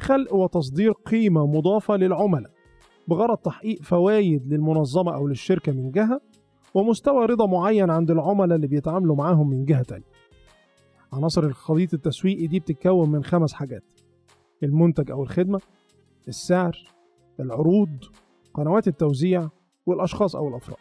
خلق 0.00 0.34
وتصدير 0.34 0.92
قيمة 0.92 1.46
مضافة 1.46 1.96
للعملاء 1.96 2.50
بغرض 3.08 3.36
تحقيق 3.36 3.82
فوايد 3.82 4.52
للمنظمة 4.52 5.14
أو 5.14 5.28
للشركة 5.28 5.72
من 5.72 5.90
جهة 5.90 6.20
ومستوى 6.74 7.26
رضا 7.26 7.46
معين 7.46 7.90
عند 7.90 8.10
العملاء 8.10 8.56
اللي 8.56 8.66
بيتعاملوا 8.66 9.16
معاهم 9.16 9.50
من 9.50 9.64
جهة 9.64 9.82
تانية. 9.82 10.04
عناصر 11.12 11.44
الخليط 11.44 11.94
التسويقي 11.94 12.46
دي 12.46 12.60
بتتكون 12.60 13.10
من 13.10 13.24
خمس 13.24 13.52
حاجات 13.52 13.84
المنتج 14.62 15.10
أو 15.10 15.22
الخدمة 15.22 15.60
السعر 16.28 16.78
العروض 17.40 17.90
قنوات 18.54 18.88
التوزيع 18.88 19.48
والأشخاص 19.86 20.36
أو 20.36 20.48
الأفراد. 20.48 20.78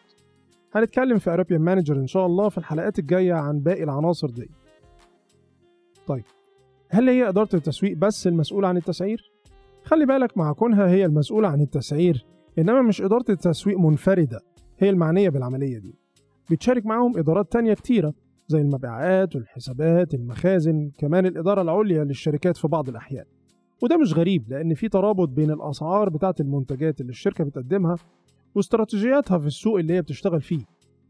هنتكلم 0.76 1.18
في 1.18 1.30
أرابيان 1.34 1.62
مانجر 1.62 1.96
إن 1.96 2.08
شاء 2.08 2.26
الله 2.26 2.50
في 2.50 2.58
الحلقات 2.58 3.00
الجاية 3.00 3.34
عن 3.34 3.60
باقي 3.60 3.84
العناصر 3.84 4.30
دي. 4.30 4.50
طيب 6.08 6.24
هل 6.90 7.10
هي 7.10 7.30
إدارة 7.30 7.50
التسويق 7.54 7.98
بس 7.98 8.28
المسؤولة 8.28 8.68
عن 8.68 8.78
التسعير؟ 8.78 9.32
خلي 9.84 10.06
بالك 10.06 10.38
مع 10.38 10.54
كونها 10.54 10.88
هي 10.88 11.06
المسؤولة 11.06 11.48
عن 11.48 11.62
التسعير 11.62 12.26
إنما 12.60 12.82
مش 12.82 13.02
إدارة 13.02 13.26
التسويق 13.30 13.78
منفردة 13.80 14.42
هي 14.80 14.90
المعنية 14.90 15.30
بالعملية 15.30 15.80
دي 15.80 15.96
بتشارك 16.52 16.86
معاهم 16.86 17.18
إدارات 17.18 17.52
تانية 17.52 17.74
كتيرة 17.74 18.14
زي 18.48 18.62
المبيعات 18.62 19.36
والحسابات 19.36 20.14
المخازن 20.14 20.92
كمان 20.98 21.26
الإدارة 21.26 21.62
العليا 21.62 22.04
للشركات 22.04 22.58
في 22.58 22.68
بعض 22.68 22.90
الأحيان 22.90 23.26
وده 23.84 23.98
مش 23.98 24.14
غريب 24.14 24.50
لأن 24.50 24.74
في 24.74 24.90
ترابط 24.90 25.30
بين 25.30 25.52
الأسعار 25.52 26.10
بتاعة 26.10 26.36
المنتجات 26.40 27.02
اللي 27.02 27.10
الشركة 27.10 27.44
بتقدمها 27.44 27.96
واستراتيجياتها 28.56 29.38
في 29.38 29.48
السوق 29.48 29.80
اللي 29.80 29.94
هي 29.94 30.02
بتشتغل 30.02 30.42
فيه 30.42 30.66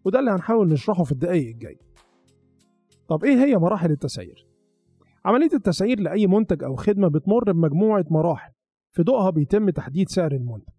وده 0.06 0.20
اللي 0.20 0.32
هنحاول 0.32 0.68
نشرحه 0.70 1.04
في 1.04 1.12
الدقايق 1.12 1.48
الجاية 1.50 1.80
طب 3.08 3.24
إيه 3.24 3.36
هي 3.46 3.56
مراحل 3.58 3.92
التسعير؟ 3.92 4.47
عملية 5.28 5.50
التسعير 5.54 6.00
لأي 6.00 6.28
منتج 6.28 6.64
أو 6.64 6.76
خدمة 6.76 7.08
بتمر 7.08 7.52
بمجموعة 7.52 8.06
مراحل. 8.10 8.52
في 8.92 9.04
ضوءها 9.04 9.30
بيتم 9.30 9.70
تحديد 9.70 10.10
سعر 10.10 10.32
المنتج. 10.32 10.74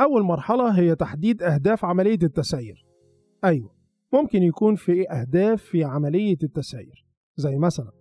أول 0.00 0.22
مرحلة 0.22 0.78
هي 0.78 0.94
تحديد 0.94 1.42
أهداف 1.42 1.84
عملية 1.84 2.18
التسعير. 2.22 2.86
أيوة 3.44 3.74
ممكن 4.12 4.42
يكون 4.42 4.74
في 4.74 5.10
أهداف 5.10 5.62
في 5.62 5.84
عملية 5.84 6.36
التسعير 6.42 7.06
زي 7.36 7.58
مثلا 7.58 7.92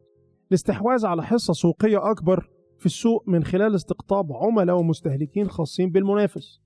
الاستحواذ 0.50 1.06
على 1.06 1.24
حصة 1.24 1.54
سوقية 1.54 2.12
أكبر 2.12 2.50
في 2.80 2.86
السوق 2.86 3.24
من 3.28 3.44
خلال 3.44 3.76
استقطاب 3.76 4.34
عملاء 4.34 4.78
ومستهلكين 4.78 5.48
خاصين 5.50 5.90
بالمنافس. 5.90 6.62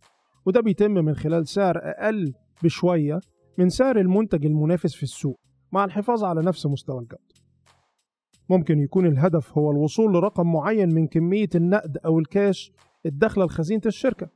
وده 0.46 0.62
بيتم 0.62 0.92
من 0.92 1.16
خلال 1.16 1.48
سعر 1.48 1.78
أقل 1.78 2.34
بشوية 2.64 3.20
من 3.58 3.70
سعر 3.70 4.00
المنتج 4.00 4.46
المنافس 4.46 4.96
في 4.96 5.04
السوق 5.04 5.40
مع 5.72 5.86
الحفاظ 5.86 6.24
على 6.24 6.42
نفس 6.42 6.66
مستوى 6.66 7.00
الجودة. 7.00 7.37
ممكن 8.50 8.80
يكون 8.80 9.06
الهدف 9.06 9.58
هو 9.58 9.72
الوصول 9.72 10.14
لرقم 10.14 10.54
معين 10.54 10.94
من 10.94 11.08
كمية 11.08 11.50
النقد 11.56 11.98
أو 12.06 12.20
الكاش 12.20 12.72
الداخلة 13.06 13.46
لخزينة 13.46 13.82
الشركة. 13.86 14.30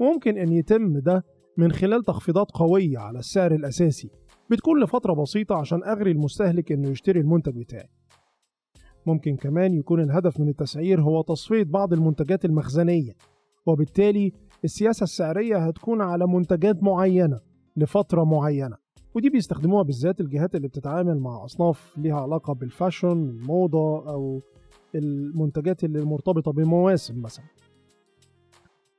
وممكن 0.00 0.38
أن 0.38 0.52
يتم 0.52 0.98
ده 0.98 1.24
من 1.56 1.72
خلال 1.72 2.04
تخفيضات 2.04 2.50
قوية 2.50 2.98
على 2.98 3.18
السعر 3.18 3.54
الأساسي. 3.54 4.10
بتكون 4.50 4.82
لفترة 4.82 5.14
بسيطة 5.14 5.54
عشان 5.54 5.84
أغري 5.84 6.10
المستهلك 6.10 6.72
إنه 6.72 6.88
يشتري 6.88 7.20
المنتج 7.20 7.58
بتاعي. 7.58 7.88
ممكن 9.06 9.36
كمان 9.36 9.74
يكون 9.74 10.00
الهدف 10.02 10.40
من 10.40 10.48
التسعير 10.48 11.00
هو 11.00 11.22
تصفية 11.22 11.64
بعض 11.64 11.92
المنتجات 11.92 12.44
المخزنية. 12.44 13.12
وبالتالي 13.66 14.32
السياسة 14.64 15.04
السعرية 15.04 15.56
هتكون 15.56 16.00
على 16.00 16.26
منتجات 16.26 16.82
معينة 16.82 17.40
لفترة 17.76 18.24
معينة. 18.24 18.76
ودي 19.14 19.30
بيستخدموها 19.30 19.82
بالذات 19.82 20.20
الجهات 20.20 20.54
اللي 20.54 20.68
بتتعامل 20.68 21.18
مع 21.20 21.44
أصناف 21.44 21.98
ليها 21.98 22.20
علاقة 22.20 22.52
بالفاشن 22.54 23.08
الموضة 23.08 24.08
أو 24.10 24.40
المنتجات 24.94 25.84
اللي 25.84 26.04
مرتبطة 26.04 26.52
بمواسم 26.52 27.22
مثلا. 27.22 27.44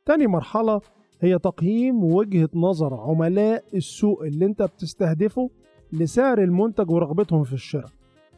تاني 0.06 0.28
مرحلة 0.28 0.82
هي 1.22 1.40
تقييم 1.40 2.04
وجهة 2.04 2.50
نظر 2.54 2.94
عملاء 2.94 3.64
السوق 3.74 4.24
اللي 4.24 4.46
انت 4.46 4.62
بتستهدفه 4.62 5.50
لسعر 5.94 6.44
المنتج 6.44 6.92
ورغبتهم 6.92 7.44
في 7.44 7.54
الشراء. 7.54 7.92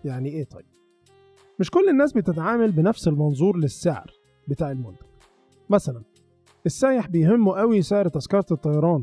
يعني 0.05 0.29
إيه 0.29 0.43
طيب؟ 0.43 0.65
مش 1.59 1.71
كل 1.71 1.89
الناس 1.89 2.13
بتتعامل 2.13 2.71
بنفس 2.71 3.07
المنظور 3.07 3.57
للسعر 3.57 4.11
بتاع 4.47 4.71
المنتج. 4.71 5.05
مثلا 5.69 6.01
السايح 6.65 7.07
بيهمه 7.07 7.55
قوي 7.55 7.81
سعر 7.81 8.07
تذكرة 8.07 8.45
الطيران. 8.51 9.01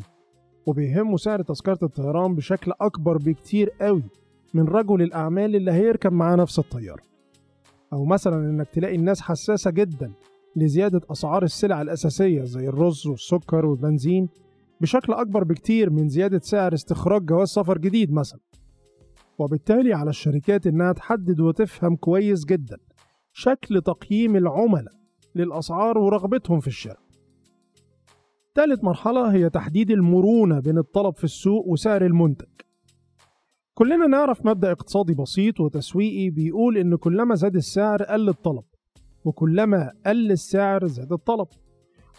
وبيهمه 0.66 1.16
سعر 1.16 1.42
تذكرة 1.42 1.78
الطيران 1.82 2.34
بشكل 2.34 2.72
أكبر 2.80 3.16
بكتير 3.18 3.70
قوي 3.80 4.04
من 4.54 4.64
رجل 4.64 5.02
الأعمال 5.02 5.56
اللي 5.56 5.72
هيركب 5.72 6.12
معاه 6.12 6.36
نفس 6.36 6.58
الطيارة. 6.58 7.02
أو 7.92 8.04
مثلا 8.04 8.50
إنك 8.50 8.68
تلاقي 8.68 8.96
الناس 8.96 9.20
حساسة 9.20 9.70
جدا 9.70 10.12
لزيادة 10.56 11.00
أسعار 11.10 11.42
السلع 11.42 11.82
الأساسية 11.82 12.44
زي 12.44 12.68
الرز 12.68 13.06
والسكر 13.06 13.66
والبنزين 13.66 14.28
بشكل 14.80 15.12
أكبر 15.12 15.44
بكتير 15.44 15.90
من 15.90 16.08
زيادة 16.08 16.40
سعر 16.42 16.74
استخراج 16.74 17.24
جواز 17.24 17.48
سفر 17.48 17.78
جديد 17.78 18.12
مثلا. 18.12 18.40
وبالتالي 19.38 19.94
على 19.94 20.10
الشركات 20.10 20.66
إنها 20.66 20.92
تحدد 20.92 21.40
وتفهم 21.40 21.96
كويس 21.96 22.44
جدا 22.44 22.76
شكل 23.32 23.82
تقييم 23.82 24.36
العملاء 24.36 24.92
للأسعار 25.34 25.98
ورغبتهم 25.98 26.60
في 26.60 26.66
الشراء. 26.66 27.07
ثالث 28.58 28.84
مرحلة 28.84 29.32
هي 29.32 29.50
تحديد 29.50 29.90
المرونة 29.90 30.60
بين 30.60 30.78
الطلب 30.78 31.14
في 31.16 31.24
السوق 31.24 31.68
وسعر 31.68 32.04
المنتج. 32.06 32.46
كلنا 33.74 34.06
نعرف 34.06 34.46
مبدأ 34.46 34.72
اقتصادي 34.72 35.14
بسيط 35.14 35.60
وتسويقي 35.60 36.30
بيقول 36.30 36.78
إن 36.78 36.96
كلما 36.96 37.34
زاد 37.34 37.56
السعر 37.56 38.02
قل 38.02 38.28
الطلب 38.28 38.64
وكلما 39.24 39.92
قل 40.06 40.32
السعر 40.32 40.86
زاد 40.86 41.12
الطلب. 41.12 41.46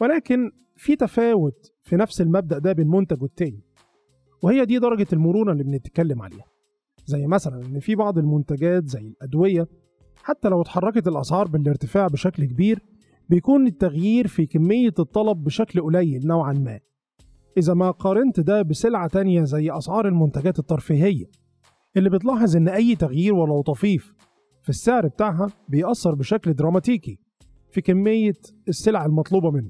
ولكن 0.01 0.51
في 0.75 0.95
تفاوت 0.95 1.73
في 1.83 1.95
نفس 1.95 2.21
المبدأ 2.21 2.57
ده 2.59 2.73
بين 2.73 2.87
منتج 2.87 3.21
والتاني 3.21 3.63
وهي 4.43 4.65
دي 4.65 4.79
درجة 4.79 5.07
المرونة 5.13 5.51
اللي 5.51 5.63
بنتكلم 5.63 6.21
عليها. 6.21 6.45
زي 7.05 7.27
مثلا 7.27 7.65
إن 7.65 7.79
في 7.79 7.95
بعض 7.95 8.17
المنتجات 8.17 8.87
زي 8.87 9.07
الأدوية 9.07 9.67
حتى 10.23 10.49
لو 10.49 10.61
اتحركت 10.61 11.07
الأسعار 11.07 11.47
بالارتفاع 11.47 12.07
بشكل 12.07 12.45
كبير 12.45 12.79
بيكون 13.29 13.67
التغيير 13.67 14.27
في 14.27 14.45
كمية 14.45 14.93
الطلب 14.99 15.43
بشكل 15.43 15.81
قليل 15.81 16.27
نوعا 16.27 16.53
ما. 16.53 16.79
إذا 17.57 17.73
ما 17.73 17.91
قارنت 17.91 18.39
ده 18.39 18.61
بسلعة 18.61 19.07
تانية 19.07 19.43
زي 19.43 19.71
أسعار 19.71 20.07
المنتجات 20.07 20.59
الترفيهية 20.59 21.25
اللي 21.97 22.09
بتلاحظ 22.09 22.55
إن 22.55 22.67
أي 22.67 22.95
تغيير 22.95 23.33
ولو 23.33 23.61
طفيف 23.61 24.13
في 24.61 24.69
السعر 24.69 25.07
بتاعها 25.07 25.47
بيأثر 25.69 26.15
بشكل 26.15 26.53
دراماتيكي 26.53 27.19
في 27.71 27.81
كمية 27.81 28.33
السلع 28.67 29.05
المطلوبة 29.05 29.51
منه. 29.51 29.69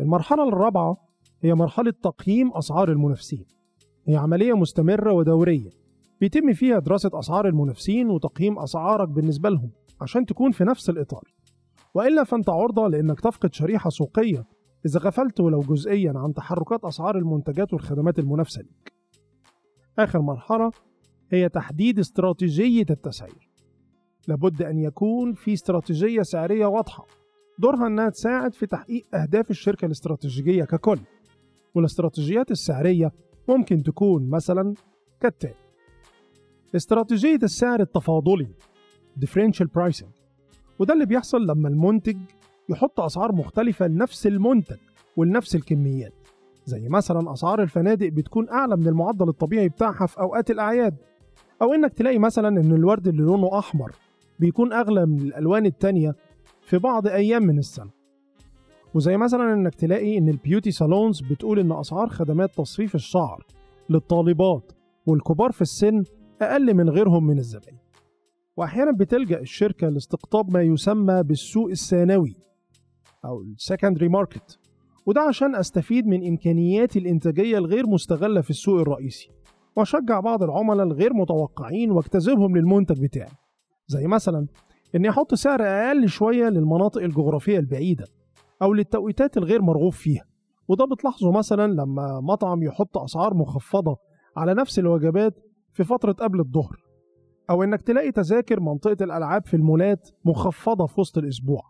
المرحلة 0.00 0.48
الرابعة 0.48 0.96
هي 1.42 1.54
مرحلة 1.54 1.90
تقييم 2.02 2.52
أسعار 2.52 2.92
المنافسين. 2.92 3.44
هي 4.08 4.16
عملية 4.16 4.52
مستمرة 4.56 5.12
ودورية 5.12 5.70
بيتم 6.20 6.52
فيها 6.52 6.78
دراسة 6.78 7.10
أسعار 7.14 7.48
المنافسين 7.48 8.10
وتقييم 8.10 8.58
أسعارك 8.58 9.08
بالنسبة 9.08 9.48
لهم 9.48 9.70
عشان 10.00 10.26
تكون 10.26 10.50
في 10.50 10.64
نفس 10.64 10.90
الإطار. 10.90 11.22
وإلا 11.94 12.24
فأنت 12.24 12.48
عرضة 12.48 12.88
لأنك 12.88 13.20
تفقد 13.20 13.54
شريحة 13.54 13.90
سوقية. 13.90 14.44
إذا 14.86 15.00
غفلت 15.00 15.40
ولو 15.40 15.60
جزئيا 15.60 16.12
عن 16.16 16.34
تحركات 16.34 16.84
أسعار 16.84 17.18
المنتجات 17.18 17.72
والخدمات 17.72 18.18
المنافسة 18.18 18.62
ليك. 18.62 18.92
آخر 19.98 20.20
مرحلة 20.20 20.70
هي 21.32 21.48
تحديد 21.48 21.98
استراتيجية 21.98 22.86
التسعير. 22.90 23.50
لابد 24.28 24.62
أن 24.62 24.78
يكون 24.78 25.32
في 25.32 25.52
استراتيجية 25.52 26.22
سعرية 26.22 26.66
واضحة. 26.66 27.06
دورها 27.58 27.86
أنها 27.86 28.08
تساعد 28.08 28.54
في 28.54 28.66
تحقيق 28.66 29.06
أهداف 29.14 29.50
الشركة 29.50 29.86
الاستراتيجية 29.86 30.64
ككل. 30.64 30.98
والاستراتيجيات 31.74 32.50
السعرية 32.50 33.12
ممكن 33.48 33.82
تكون 33.82 34.30
مثلا 34.30 34.74
كالتالي 35.20 35.54
استراتيجية 36.76 37.38
السعر 37.42 37.80
التفاضلي 37.80 38.48
differential 39.24 39.66
pricing 39.66 40.19
وده 40.80 40.94
اللي 40.94 41.06
بيحصل 41.06 41.46
لما 41.46 41.68
المنتج 41.68 42.16
يحط 42.68 43.00
أسعار 43.00 43.32
مختلفة 43.32 43.86
لنفس 43.86 44.26
المنتج 44.26 44.76
ولنفس 45.16 45.54
الكميات. 45.54 46.12
زي 46.64 46.88
مثلا 46.88 47.32
أسعار 47.32 47.62
الفنادق 47.62 48.08
بتكون 48.08 48.48
أعلى 48.48 48.76
من 48.76 48.86
المعدل 48.88 49.28
الطبيعي 49.28 49.68
بتاعها 49.68 50.06
في 50.06 50.20
أوقات 50.20 50.50
الأعياد. 50.50 50.94
أو 51.62 51.74
إنك 51.74 51.92
تلاقي 51.92 52.18
مثلا 52.18 52.48
إن 52.48 52.72
الورد 52.72 53.08
اللي 53.08 53.22
لونه 53.22 53.58
أحمر 53.58 53.92
بيكون 54.38 54.72
أغلى 54.72 55.06
من 55.06 55.20
الألوان 55.20 55.66
التانية 55.66 56.14
في 56.62 56.78
بعض 56.78 57.06
أيام 57.06 57.42
من 57.42 57.58
السنة. 57.58 57.90
وزي 58.94 59.16
مثلا 59.16 59.52
إنك 59.52 59.74
تلاقي 59.74 60.18
إن 60.18 60.28
ال 60.28 60.34
beauty 60.34 60.70
salons 60.70 61.20
بتقول 61.20 61.58
إن 61.58 61.72
أسعار 61.72 62.08
خدمات 62.08 62.54
تصفيف 62.56 62.94
الشعر 62.94 63.46
للطالبات 63.90 64.72
والكبار 65.06 65.52
في 65.52 65.62
السن 65.62 66.04
أقل 66.42 66.74
من 66.74 66.90
غيرهم 66.90 67.26
من 67.26 67.38
الزبائن 67.38 67.76
وأحيانا 68.60 68.92
بتلجأ 68.92 69.40
الشركة 69.40 69.88
لاستقطاب 69.88 70.52
ما 70.52 70.62
يسمى 70.62 71.22
بالسوق 71.22 71.70
الثانوي 71.70 72.36
أو 73.24 73.42
ال 73.42 73.49
secondary 73.49 74.08
market 74.08 74.58
وده 75.06 75.20
عشان 75.20 75.54
أستفيد 75.54 76.06
من 76.06 76.26
إمكانياتي 76.26 76.98
الإنتاجية 76.98 77.58
الغير 77.58 77.86
مستغلة 77.86 78.40
في 78.40 78.50
السوق 78.50 78.80
الرئيسي 78.80 79.30
وأشجع 79.76 80.20
بعض 80.20 80.42
العملاء 80.42 80.86
الغير 80.86 81.14
متوقعين 81.14 81.90
واجتذبهم 81.90 82.56
للمنتج 82.56 83.02
بتاعي 83.02 83.32
زي 83.86 84.06
مثلا 84.06 84.46
إني 84.94 85.10
أحط 85.10 85.34
سعر 85.34 85.62
أقل 85.62 86.08
شوية 86.08 86.48
للمناطق 86.48 87.02
الجغرافية 87.02 87.58
البعيدة 87.58 88.04
أو 88.62 88.72
للتوقيتات 88.72 89.36
الغير 89.36 89.62
مرغوب 89.62 89.92
فيها 89.92 90.24
وده 90.68 90.84
بتلاحظه 90.84 91.32
مثلا 91.32 91.72
لما 91.72 92.20
مطعم 92.20 92.62
يحط 92.62 92.98
أسعار 92.98 93.34
مخفضة 93.34 93.96
على 94.36 94.54
نفس 94.54 94.78
الوجبات 94.78 95.34
في 95.72 95.84
فترة 95.84 96.12
قبل 96.12 96.40
الظهر. 96.40 96.89
أو 97.50 97.62
إنك 97.62 97.82
تلاقي 97.82 98.12
تذاكر 98.12 98.60
منطقة 98.60 99.04
الألعاب 99.04 99.46
في 99.46 99.54
المولات 99.54 100.10
مخفضة 100.24 100.86
في 100.86 101.00
وسط 101.00 101.18
الأسبوع. 101.18 101.62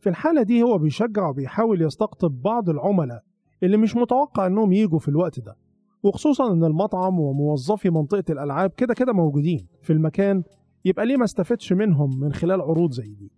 في 0.00 0.08
الحالة 0.08 0.42
دي 0.42 0.62
هو 0.62 0.78
بيشجع 0.78 1.28
وبيحاول 1.28 1.82
يستقطب 1.82 2.42
بعض 2.42 2.68
العملاء 2.70 3.22
اللي 3.62 3.76
مش 3.76 3.96
متوقع 3.96 4.46
إنهم 4.46 4.72
يجوا 4.72 4.98
في 4.98 5.08
الوقت 5.08 5.40
ده. 5.40 5.56
وخصوصا 6.02 6.52
إن 6.52 6.64
المطعم 6.64 7.20
وموظفي 7.20 7.90
منطقة 7.90 8.24
الألعاب 8.32 8.70
كده 8.70 8.94
كده 8.94 9.12
موجودين 9.12 9.66
في 9.82 9.92
المكان 9.92 10.42
يبقى 10.84 11.06
ليه 11.06 11.16
ما 11.16 11.24
استفدش 11.24 11.72
منهم 11.72 12.20
من 12.20 12.32
خلال 12.32 12.60
عروض 12.60 12.92
زي 12.92 13.14
دي. 13.14 13.32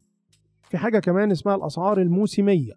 في 0.62 0.78
حاجة 0.78 0.98
كمان 0.98 1.30
اسمها 1.30 1.54
الأسعار 1.54 2.00
الموسمية 2.00 2.72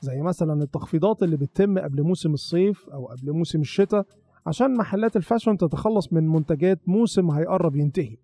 زي 0.00 0.22
مثلا 0.22 0.62
التخفيضات 0.62 1.22
اللي 1.22 1.36
بتتم 1.36 1.78
قبل 1.78 2.02
موسم 2.02 2.32
الصيف 2.32 2.88
أو 2.88 3.06
قبل 3.06 3.32
موسم 3.32 3.60
الشتاء 3.60 4.06
عشان 4.46 4.76
محلات 4.76 5.16
الفاشون 5.16 5.56
تتخلص 5.56 6.12
من 6.12 6.28
منتجات 6.28 6.80
موسم 6.88 7.30
هيقرب 7.30 7.76
ينتهي. 7.76 8.16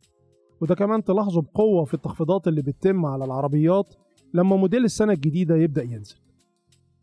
وده 0.60 0.74
كمان 0.74 1.04
تلاحظه 1.04 1.42
بقوة 1.42 1.84
في 1.84 1.94
التخفيضات 1.94 2.48
اللي 2.48 2.62
بتتم 2.62 3.06
على 3.06 3.24
العربيات 3.24 3.94
لما 4.34 4.56
موديل 4.56 4.84
السنة 4.84 5.12
الجديدة 5.12 5.56
يبدأ 5.56 5.82
ينزل. 5.82 6.16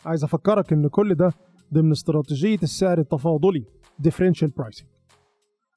عايز 0.05 0.23
أفكرك 0.23 0.73
إن 0.73 0.87
كل 0.87 1.15
ده 1.15 1.31
ضمن 1.73 1.91
استراتيجية 1.91 2.59
السعر 2.63 2.99
التفاضلي 2.99 3.63
differential 4.07 4.49
pricing. 4.61 4.85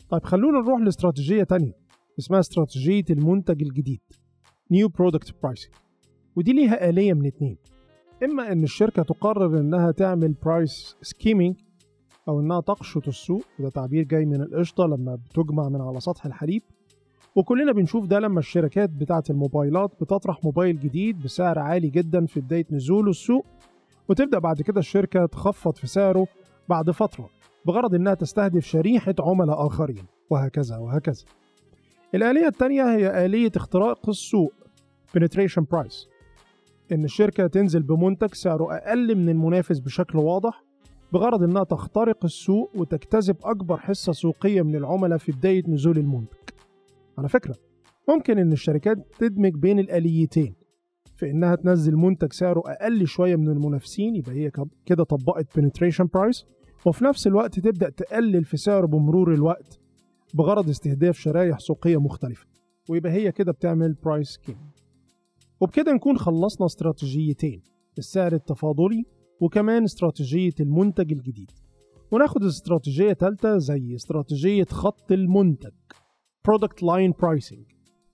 طيب 0.09 0.25
خلونا 0.25 0.59
نروح 0.61 0.81
لاستراتيجية 0.81 1.43
تانية 1.43 1.73
اسمها 2.19 2.41
استراتيجية 2.41 3.05
المنتج 3.11 3.63
الجديد 3.63 4.01
New 4.75 4.89
Product 4.89 5.29
Pricing. 5.29 5.71
ودي 6.37 6.53
ليها 6.53 6.89
آلية 6.89 7.13
من 7.13 7.27
اتنين. 7.27 7.57
إما 8.25 8.53
إن 8.53 8.63
الشركة 8.63 9.03
تقرر 9.03 9.61
إنها 9.61 9.91
تعمل 9.91 10.33
price 10.33 10.97
skimming 11.03 11.57
أو 12.29 12.41
إنها 12.41 12.61
تقشط 12.61 13.09
السوق 13.09 13.43
وده 13.59 13.71
تعبير 13.71 14.05
جاي 14.05 14.25
من 14.25 14.43
القشطة 14.43 14.85
لما 14.85 15.15
بتجمع 15.15 15.69
من 15.69 15.81
على 15.81 16.01
سطح 16.01 16.27
الحليب. 16.27 16.63
وكلنا 17.37 17.73
بنشوف 17.73 18.07
ده 18.07 18.19
لما 18.21 18.39
الشركات 18.39 18.91
بتاعة 18.91 19.25
الموبايلات 19.31 19.91
بتطرح 20.01 20.45
موبايل 20.45 20.81
جديد 20.81 21.23
بسعر 21.23 21.59
عالي 21.59 21.89
جدا 21.89 22.27
في 22.27 22.41
بداية 22.41 22.67
نزوله 22.71 23.11
السوق 23.11 23.47
وتبدأ 24.09 24.39
بعد 24.39 24.63
كده 24.63 24.81
الشركة 24.81 25.27
تخفض 25.27 25.75
في 25.77 25.87
سعره 25.87 26.27
بعد 26.69 26.91
فترة 26.91 27.29
بغرض 27.67 27.95
إنها 27.95 28.15
تستهدف 28.15 28.65
شريحة 28.67 29.15
عملاء 29.21 29.67
آخرين 29.67 30.05
وهكذا 30.31 30.77
وهكذا. 30.77 31.25
الآلية 32.15 32.47
التانية 32.47 32.83
هي 32.97 33.27
آلية 33.27 33.51
اختراق 33.57 34.09
السوق 34.09 34.53
penetration 35.19 35.63
price. 35.75 36.07
إن 36.93 37.05
الشركة 37.05 37.47
تنزل 37.47 37.83
بمنتج 37.83 38.35
سعره 38.35 38.77
أقل 38.77 39.17
من 39.17 39.29
المنافس 39.29 39.79
بشكل 39.79 40.19
واضح 40.19 40.65
بغرض 41.13 41.43
إنها 41.43 41.65
تخترق 41.65 42.25
السوق 42.25 42.71
وتجتذب 42.75 43.37
أكبر 43.45 43.77
حصة 43.77 44.13
سوقية 44.13 44.63
من 44.63 44.77
العملاء 44.77 45.19
في 45.19 45.33
بداية 45.33 45.63
نزول 45.69 45.99
المنتج. 45.99 46.37
على 47.21 47.29
فكرة 47.29 47.55
ممكن 48.09 48.39
إن 48.39 48.53
الشركات 48.53 48.97
تدمج 49.19 49.53
بين 49.55 49.79
الآليتين 49.79 50.55
في 51.17 51.31
إنها 51.31 51.55
تنزل 51.55 51.97
منتج 51.97 52.33
سعره 52.33 52.63
أقل 52.67 53.07
شوية 53.07 53.37
من 53.37 53.49
المنافسين 53.49 54.17
يبقى 54.17 54.33
هي 54.33 54.51
كده 54.87 55.05
طبقت 55.05 55.61
penetration 55.61 56.05
price 56.05 56.45
وفي 56.87 57.05
نفس 57.05 57.27
الوقت 57.27 57.61
تبدأ 57.61 57.91
تقلل 57.91 58.45
في 58.45 58.57
سعره 58.57 58.87
بمرور 58.87 59.35
الوقت 59.35 59.81
بغرض 60.35 60.69
استهداف 60.69 61.19
شرايح 61.19 61.59
سوقية 61.59 62.01
مختلفة 62.01 62.47
ويبقى 62.89 63.13
هي 63.13 63.33
كده 63.33 63.53
بتعمل 63.53 63.95
price 64.05 64.29
skim 64.29 64.57
وبكده 65.61 65.93
نكون 65.93 66.19
خلصنا 66.19 66.67
استراتيجيتين 66.67 67.63
السعر 67.99 68.33
التفاضلي 68.33 69.05
وكمان 69.41 69.85
استراتيجية 69.85 70.53
المنتج 70.61 71.13
الجديد. 71.13 71.51
وناخد 72.13 72.45
استراتيجية 72.45 73.13
تالتة 73.13 73.59
زي 73.59 73.95
استراتيجية 73.95 74.65
خط 74.65 75.13
المنتج. 75.13 75.71
Product 76.49 76.81
Line 76.83 77.13
Pricing. 77.13 77.65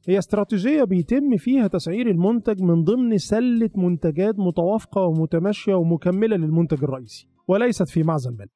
هي 0.09 0.19
استراتيجية 0.19 0.85
بيتم 0.85 1.37
فيها 1.37 1.67
تسعير 1.67 2.11
المنتج 2.11 2.63
من 2.63 2.85
ضمن 2.85 3.19
سلة 3.19 3.71
منتجات 3.75 4.39
متوافقة 4.39 5.03
ومتماشية 5.03 5.75
ومكملة 5.75 6.37
للمنتج 6.37 6.85
الرئيسي 6.85 7.29
وليست 7.49 7.89
في 7.89 8.03
معزل 8.03 8.31
منه 8.31 8.49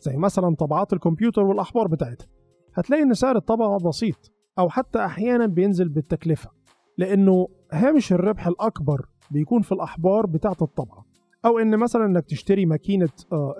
زي 0.00 0.16
مثلا 0.16 0.54
طبعات 0.54 0.92
الكمبيوتر 0.92 1.42
والأحبار 1.42 1.86
بتاعتها. 1.88 2.26
هتلاقي 2.74 3.02
إن 3.02 3.14
سعر 3.14 3.36
الطبعة 3.36 3.78
بسيط 3.88 4.32
أو 4.58 4.68
حتى 4.68 4.98
أحيانا 5.04 5.46
بينزل 5.46 5.88
بالتكلفة 5.88 6.50
لأنه 6.98 7.48
هامش 7.72 8.12
الربح 8.12 8.46
الأكبر 8.46 9.06
بيكون 9.30 9.62
في 9.62 9.72
الأحبار 9.72 10.26
بتاعة 10.26 10.56
الطبعة 10.62 11.04
أو 11.44 11.58
إن 11.58 11.76
مثلا 11.78 12.04
إنك 12.04 12.24
تشتري 12.24 12.66
ماكينة 12.66 13.08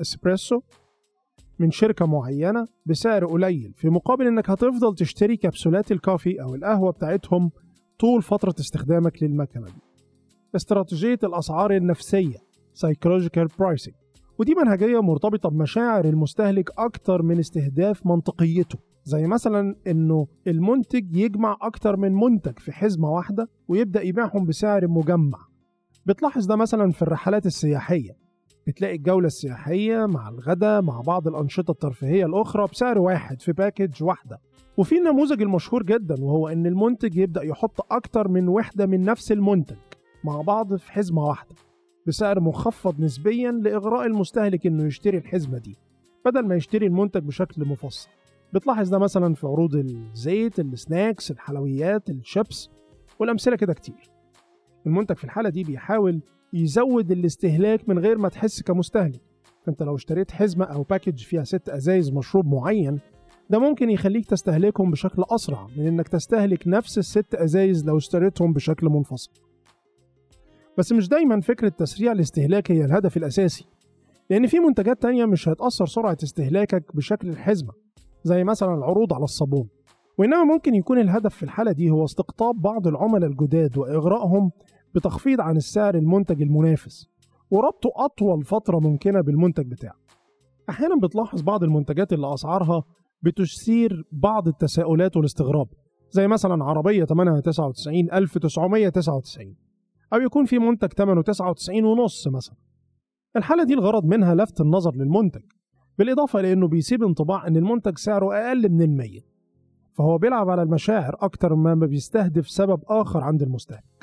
إسبريسو 0.01 0.61
من 1.59 1.71
شركة 1.71 2.07
معينة 2.07 2.67
بسعر 2.87 3.27
قليل 3.27 3.73
في 3.77 3.89
مقابل 3.89 4.27
إنك 4.27 4.51
هتفضل 4.51 4.95
تشتري 4.95 5.37
كبسولات 5.37 5.93
الكافي 5.93 6.43
أو 6.43 6.55
القهوة 6.55 6.93
بتاعتهم 6.93 7.51
طول 7.99 8.23
فترة 8.23 8.55
استخدامك 8.61 9.23
للمكنة 9.23 9.65
دي. 9.67 9.73
استراتيجية 10.57 11.19
الأسعار 11.25 11.71
النفسية 11.77 12.37
Psychological 12.77 13.49
Pricing. 13.49 13.95
ودي 14.39 14.55
منهجية 14.55 15.03
مرتبطة 15.03 15.49
بمشاعر 15.49 16.05
المستهلك 16.05 16.71
أكتر 16.79 17.23
من 17.23 17.39
استهداف 17.39 18.07
منطقيته 18.07 18.79
زي 19.05 19.27
مثلا 19.27 19.77
إنه 19.87 20.27
المنتج 20.47 21.17
يجمع 21.17 21.57
أكتر 21.63 21.97
من 21.97 22.13
منتج 22.13 22.59
في 22.59 22.73
حزمة 22.73 23.11
واحدة 23.11 23.49
ويبدأ 23.69 24.03
يبيعهم 24.03 24.47
بسعر 24.47 24.89
مجمع. 24.89 25.39
بتلاحظ 26.07 26.47
ده 26.47 26.57
مثلا 26.57 26.93
في 26.93 27.03
الرحلات 27.03 27.47
السياحية. 27.47 28.26
بتلاقي 28.67 28.97
الجولة 28.97 29.27
السياحية 29.27 30.07
مع 30.07 30.29
الغداء 30.29 30.83
مع 30.83 31.01
بعض 31.01 31.29
الأنشطة 31.29 31.71
الترفيهية 31.71 32.27
الأخرى 32.27 32.67
بسعر 32.73 32.99
واحد 32.99 33.43
في 33.43 33.53
package 33.53 34.03
واحدة. 34.03 34.41
وفي 34.77 34.99
النموذج 34.99 35.43
المشهور 35.43 35.83
جدا 35.83 36.25
وهو 36.25 36.49
إن 36.49 36.67
المنتج 36.67 37.17
يبدأ 37.17 37.43
يحط 37.43 37.93
أكتر 37.93 38.29
من 38.29 38.49
وحدة 38.49 38.87
من 38.87 39.05
نفس 39.05 39.33
المنتج 39.33 39.77
مع 40.25 40.41
بعض 40.41 40.77
في 40.77 40.93
حزمة 40.93 41.25
واحدة 41.27 41.55
بسعر 42.07 42.41
مخفض 42.41 43.01
نسبيا 43.01 43.51
لإغراء 43.53 44.07
المستهلك 44.07 44.67
إنه 44.67 44.85
يشتري 44.87 45.19
الحزمة 45.19 45.59
دي. 45.59 45.77
بدل 46.25 46.47
ما 46.47 46.55
يشتري 46.55 46.87
المنتج 46.87 47.23
بشكل 47.23 47.65
مفصل 47.65 48.09
بتلاحظ 48.53 48.89
ده 48.89 48.99
مثلا 48.99 49.35
في 49.35 49.47
عروض 49.47 49.75
الزيت 49.75 50.61
السناكس 50.61 51.31
الحلويات 51.31 52.11
الشيبس 52.11 52.71
والأمثلة 53.19 53.57
كده 53.57 53.75
كتير. 53.75 54.11
المنتج 54.87 55.17
في 55.17 55.25
الحالة 55.25 55.49
دي 55.49 55.65
بيحاول 55.65 56.21
يزود 56.53 57.11
الاستهلاك 57.11 57.89
من 57.89 57.99
غير 57.99 58.19
ما 58.19 58.29
تحس 58.29 58.63
كمستهلك. 58.63 59.21
فأنت 59.67 59.83
لو 59.83 59.95
اشتريت 59.95 60.31
حزمة 60.31 60.65
أو 60.65 60.83
package 60.83 61.19
فيها 61.19 61.45
ست 61.45 61.69
أزايز 61.69 62.11
مشروب 62.13 62.47
معين 62.47 62.99
ده 63.51 63.59
ممكن 63.59 63.91
يخليك 63.91 64.27
تستهلكهم 64.27 64.91
بشكل 64.91 65.25
أسرع 65.31 65.67
من 65.77 65.87
إنك 65.87 66.09
تستهلك 66.09 66.69
نفس 66.69 66.99
الست 66.99 67.35
أزايز 67.35 67.87
لو 67.87 67.97
اشتريتهم 67.97 68.53
بشكل 68.53 68.87
منفصل. 68.89 69.31
بس 70.79 70.93
مش 70.93 71.09
دايما 71.09 71.41
فكرة 71.41 71.69
تسريع 71.69 72.13
الاستهلاك 72.13 72.71
هي 72.71 72.85
الهدف 72.85 73.17
الأساسي 73.17 73.67
لأن 74.31 74.47
في 74.47 74.59
منتجات 74.59 75.03
تانية 75.03 75.25
مش 75.25 75.49
هتأثر 75.49 75.87
سرعة 75.87 76.17
استهلاكك 76.23 76.97
بشكل 76.97 77.29
الحزمة 77.29 77.73
زي 78.25 78.45
مثلا 78.45 78.75
العروض 78.75 79.13
على 79.13 79.25
الصابون. 79.25 79.69
وإنما 80.19 80.45
ممكن 80.45 80.75
يكون 80.75 80.99
الهدف 80.99 81.35
في 81.35 81.43
الحالة 81.43 81.73
دي 81.73 81.91
هو 81.91 82.05
استقطاب 82.05 82.63
بعض 82.63 82.87
العملاء 82.87 83.31
الجداد 83.31 83.79
وإغرائهم 83.79 84.51
بتخفيض 84.95 85.41
عن 85.41 85.57
السعر 85.57 85.95
المنتج 85.95 86.43
المنافس 86.43 87.09
وربطه 87.51 87.91
أطول 87.97 88.45
فترة 88.45 88.79
ممكنة 88.79 89.21
بالمنتج 89.21 89.67
بتاعه. 89.71 89.95
أحيانا 90.71 90.97
بتلاحظ 91.03 91.43
بعض 91.43 91.65
المنتجات 91.65 92.13
اللي 92.13 92.35
أسعارها 92.35 92.83
بتثير 93.23 94.05
بعض 94.13 94.49
التساؤلات 94.49 95.17
والاستغراب 95.17 95.69
زي 96.11 96.29
مثلا 96.29 96.65
عربية 96.65 97.05
ثمنها 97.05 97.41
99 97.41 98.13
1999 98.13 99.57
أو 100.13 100.21
يكون 100.21 100.45
في 100.45 100.59
منتج 100.59 100.93
ثمنه 100.93 101.23
99 101.23 101.85
ونص 101.85 102.29
مثلا. 102.29 102.57
الحالة 103.37 103.65
دي 103.65 103.75
الغرض 103.75 104.05
منها 104.05 104.35
لفت 104.35 104.61
النظر 104.61 104.95
للمنتج 104.95 105.43
بالإضافة 105.99 106.41
لأنه 106.41 106.69
بيسيب 106.69 107.03
انطباع 107.03 107.47
أن 107.47 107.57
المنتج 107.57 107.99
سعره 107.99 108.35
أقل 108.35 108.69
من 108.69 108.83
المية 108.83 109.21
فهو 109.93 110.19
بيلعب 110.19 110.49
على 110.49 110.63
المشاعر 110.63 111.17
أكتر 111.21 111.55
ما 111.55 111.75
بيستهدف 111.75 112.51
سبب 112.51 112.81
آخر 112.89 113.21
عند 113.25 113.43
المستهلك. 113.43 113.96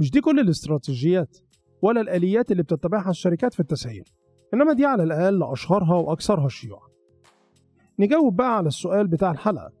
مش 0.00 0.10
دي 0.10 0.20
كل 0.20 0.40
الاستراتيجيات 0.40 1.38
ولا 1.82 2.00
الآليات 2.00 2.52
اللي 2.52 2.62
بتتبعها 2.62 3.10
الشركات 3.10 3.54
في 3.54 3.60
التسعير 3.60 4.04
إنما 4.54 4.72
دي 4.72 4.84
على 4.84 5.02
الأقل 5.02 5.42
أشهرها 5.42 5.94
وأكثرها 5.96 6.48
شيوعا. 6.48 6.88
نجاوب 7.98 8.36
بقى 8.36 8.56
على 8.56 8.68
السؤال 8.68 9.06
بتاع 9.08 9.30
الحلقة 9.30 9.72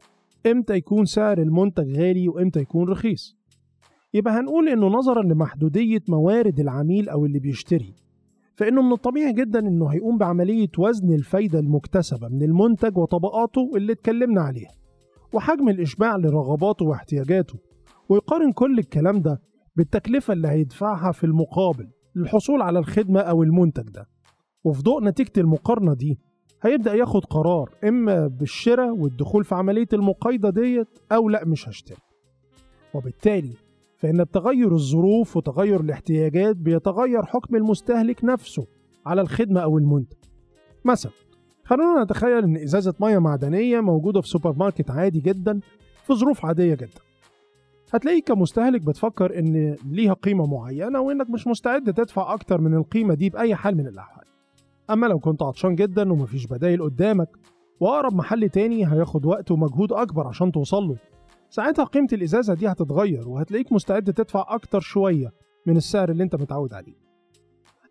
إمتى 0.46 0.74
يكون 0.74 1.04
سعر 1.04 1.38
المنتج 1.38 1.96
غالي 1.96 2.28
وإمتى 2.28 2.60
يكون 2.60 2.88
رخيص؟ 2.88 3.36
يبقى 4.14 4.34
هنقول 4.40 4.68
إنه 4.68 4.86
نظرا 4.86 5.22
لمحدودية 5.22 6.00
موارد 6.08 6.60
العميل 6.60 7.08
أو 7.08 7.26
اللي 7.26 7.38
بيشتري 7.38 7.94
فإنه 8.56 8.82
من 8.82 8.92
الطبيعي 8.92 9.32
جدا 9.32 9.58
إنه 9.58 9.86
هيقوم 9.88 10.18
بعملية 10.18 10.68
وزن 10.78 11.12
الفايدة 11.12 11.58
المكتسبة 11.58 12.28
من 12.28 12.42
المنتج 12.42 12.98
وطبقاته 12.98 13.70
اللي 13.76 13.92
اتكلمنا 13.92 14.40
عليها 14.42 14.70
وحجم 15.32 15.68
الإشباع 15.68 16.16
لرغباته 16.16 16.84
واحتياجاته 16.84 17.54
ويقارن 18.08 18.52
كل 18.52 18.78
الكلام 18.78 19.20
ده 19.22 19.40
بالتكلفة 19.76 20.32
اللي 20.32 20.48
هيدفعها 20.48 21.12
في 21.12 21.24
المقابل 21.24 21.88
للحصول 22.14 22.62
على 22.62 22.78
الخدمة 22.78 23.20
أو 23.20 23.42
المنتج 23.42 23.88
ده. 23.90 24.08
وفي 24.64 24.82
ضوء 24.82 25.04
نتيجة 25.04 25.32
المقارنة 25.38 25.94
دي 25.94 26.18
هيبدأ 26.62 26.94
ياخد 26.94 27.24
قرار 27.24 27.70
إما 27.84 28.26
بالشراء 28.26 28.96
والدخول 28.96 29.44
في 29.44 29.54
عملية 29.54 29.88
المقايضة 29.92 30.50
ديت 30.50 30.88
أو 31.12 31.28
لأ 31.28 31.44
مش 31.44 31.68
هشتري. 31.68 31.98
وبالتالي 32.94 33.52
فإن 33.96 34.24
بتغير 34.24 34.72
الظروف 34.74 35.36
وتغير 35.36 35.80
الاحتياجات 35.80 36.56
بيتغير 36.56 37.22
حكم 37.22 37.56
المستهلك 37.56 38.24
نفسه 38.24 38.66
على 39.06 39.20
الخدمة 39.20 39.60
أو 39.60 39.78
المنتج. 39.78 40.16
مثلا 40.84 41.12
خلونا 41.64 42.04
نتخيل 42.04 42.44
إن 42.44 42.56
إزازة 42.56 42.94
مياه 43.00 43.18
معدنية 43.18 43.80
موجودة 43.80 44.20
في 44.20 44.28
سوبر 44.28 44.52
ماركت 44.52 44.90
عادي 44.90 45.20
جدا 45.20 45.60
في 46.06 46.14
ظروف 46.14 46.46
عادية 46.46 46.74
جدا. 46.74 47.00
هتلاقيك 47.94 48.28
كمستهلك 48.28 48.80
بتفكر 48.80 49.38
إن 49.38 49.76
ليها 49.84 50.12
قيمة 50.12 50.46
معينة 50.46 51.00
وإنك 51.00 51.30
مش 51.30 51.46
مستعد 51.46 51.92
تدفع 51.94 52.34
أكتر 52.34 52.60
من 52.60 52.74
القيمة 52.74 53.14
دي 53.14 53.30
بأي 53.30 53.54
حال 53.54 53.76
من 53.76 53.86
الأحوال. 53.86 54.24
أما 54.90 55.06
لو 55.06 55.18
كنت 55.18 55.42
عطشان 55.42 55.74
جدا 55.74 56.12
ومفيش 56.12 56.46
بدايل 56.46 56.82
قدامك 56.82 57.28
وأقرب 57.80 58.14
محل 58.14 58.48
تاني 58.48 58.92
هياخد 58.92 59.24
وقت 59.26 59.50
ومجهود 59.50 59.92
أكبر 59.92 60.26
عشان 60.26 60.52
توصل 60.52 60.82
له 60.82 60.96
ساعتها 61.50 61.84
قيمة 61.84 62.08
الإزازة 62.12 62.54
دي 62.54 62.68
هتتغير 62.68 63.28
وهتلاقيك 63.28 63.72
مستعد 63.72 64.12
تدفع 64.12 64.44
أكتر 64.48 64.80
شوية 64.80 65.32
من 65.66 65.76
السعر 65.76 66.10
اللي 66.10 66.24
أنت 66.24 66.36
متعود 66.36 66.74
عليه. 66.74 66.94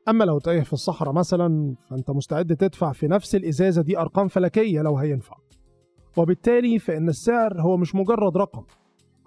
أما 0.10 0.24
لو 0.24 0.40
تايه 0.40 0.62
في 0.62 0.74
الصحراء 0.74 1.14
مثلا 1.14 1.76
فأنت 1.90 2.10
مستعد 2.12 2.56
تدفع 2.56 2.92
في 2.92 3.08
نفس 3.08 3.36
الإزازة 3.36 3.82
دي 3.82 3.98
أرقام 4.00 4.28
فلكية 4.28 4.82
لو 4.82 4.98
هينفع. 4.98 5.38
وبالتالي 6.18 6.80
فإن 6.80 7.10
السعر 7.10 7.62
هو 7.62 7.78
مش 7.78 7.96
مجرد 7.96 8.38
رقم. 8.38 8.64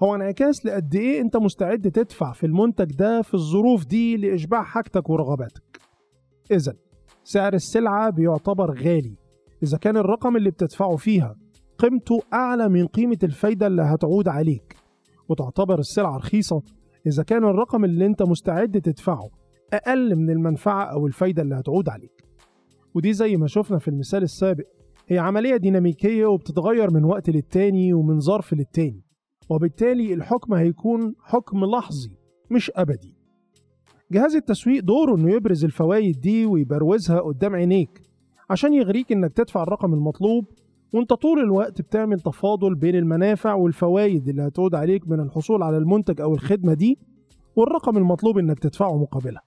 هو 0.03 0.15
انعكاس 0.15 0.67
لقد 0.67 0.95
إيه 0.95 1.21
أنت 1.21 1.37
مستعد 1.37 1.91
تدفع 1.91 2.33
في 2.33 2.47
المنتج 2.47 2.85
ده 2.93 3.23
في 3.23 3.35
الظروف 3.35 3.87
دي 3.87 4.17
لإشباع 4.17 4.63
حاجتك 4.63 5.11
ورغباتك. 5.11 5.81
إذا 6.51 6.75
سعر 7.25 7.55
السلعة 7.55 8.11
بيعتبر 8.11 8.71
غالي. 8.79 9.17
إذا 9.63 9.79
كان 9.79 9.97
الرقم 9.97 10.37
اللي 10.37 10.51
بتدفعه 10.51 10.97
فيها 10.97 11.37
قيمته 11.79 12.21
أعلى 12.33 12.69
من 12.69 12.87
قيمة 12.87 13.19
الفايدة 13.23 13.67
اللي 13.67 13.83
هتعود 13.83 14.29
عليك. 14.29 14.77
وتعتبر 15.29 15.79
السلعة 15.79 16.17
رخيصة. 16.17 16.63
إذا 17.07 17.23
كان 17.23 17.45
الرقم 17.45 17.85
اللي 17.85 18.07
أنت 18.07 18.23
مستعد 18.23 18.81
تدفعه 18.81 19.31
أقل 19.73 20.17
من 20.17 20.31
المنفعة 20.31 20.85
أو 20.85 21.07
الفايدة 21.07 21.43
اللي 21.43 21.55
هتعود 21.55 21.89
عليك. 21.89 22.25
ودي 22.95 23.13
زي 23.13 23.37
ما 23.37 23.47
شفنا 23.47 23.79
في 23.79 23.89
المثال 23.89 24.23
السابق. 24.23 24.67
هي 25.09 25.19
عملية 25.19 25.57
ديناميكية 25.57 26.27
وبتتغير 26.27 26.91
من 26.91 27.05
وقت 27.05 27.31
للتاني 27.31 27.95
ومن 27.95 28.21
ظرف 28.21 28.55
للتاني. 28.55 29.12
وبالتالي 29.55 30.15
الحكم 30.15 30.55
هيكون 30.55 31.15
حكم 31.23 31.65
لحظي 31.65 32.11
مش 32.51 32.71
أبدي 32.75 33.15
جهاز 34.13 34.37
التسويق 34.37 34.85
دوره 34.85 35.17
إنه 35.17 35.31
يبرز 35.35 35.65
الفوايد 35.65 36.21
دي 36.21 36.47
ويبروزها 36.47 37.21
قدام 37.21 37.55
عينيك 37.55 38.01
عشان 38.51 38.75
يغريك 38.75 39.13
إنك 39.13 39.33
تدفع 39.33 39.63
الرقم 39.63 39.95
المطلوب 39.95 40.45
وأنت 40.95 41.13
طول 41.13 41.39
الوقت 41.41 41.81
بتعمل 41.83 42.21
تفاضل 42.21 42.75
بين 42.75 42.95
المنافع 42.97 43.55
والفوائد 43.55 44.29
اللي 44.29 44.43
هتعود 44.43 44.75
عليك 44.75 45.09
من 45.09 45.21
الحصول 45.21 45.63
على 45.63 45.77
المنتج 45.77 46.21
أو 46.21 46.35
الخدمة 46.35 46.75
دي 46.75 46.99
والرقم 47.57 47.97
المطلوب 47.97 48.39
إنك 48.39 48.59
تدفعه 48.59 48.97
مقابلها. 48.97 49.43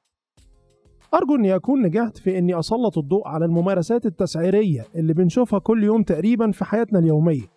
أرجو 1.14 1.36
إني 1.36 1.56
أكون 1.56 1.82
نجحت 1.82 2.18
في 2.18 2.38
إني 2.38 2.60
أسلط 2.60 2.98
الضوء 2.98 3.28
على 3.28 3.46
الممارسات 3.46 4.06
التسعيرية 4.06 4.86
اللي 4.96 5.14
بنشوفها 5.14 5.60
كل 5.60 5.84
يوم 5.84 6.04
تقريبا 6.04 6.52
في 6.52 6.66
حياتنا 6.66 7.00
اليومية. 7.00 7.55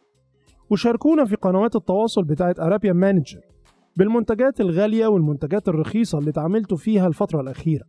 وشاركونا 0.70 1.24
في 1.24 1.36
قنوات 1.36 1.76
التواصل 1.76 2.24
بتاعه 2.24 2.54
Arabian 2.58 2.96
Manager 2.96 3.40
بالمنتجات 3.96 4.60
الغالية 4.60 5.06
والمنتجات 5.06 5.68
الرخيصة 5.68 6.18
اللي 6.18 6.30
اتعاملتوا 6.30 6.76
فيها 6.76 7.06
الفترة 7.06 7.40
الأخيرة. 7.40 7.84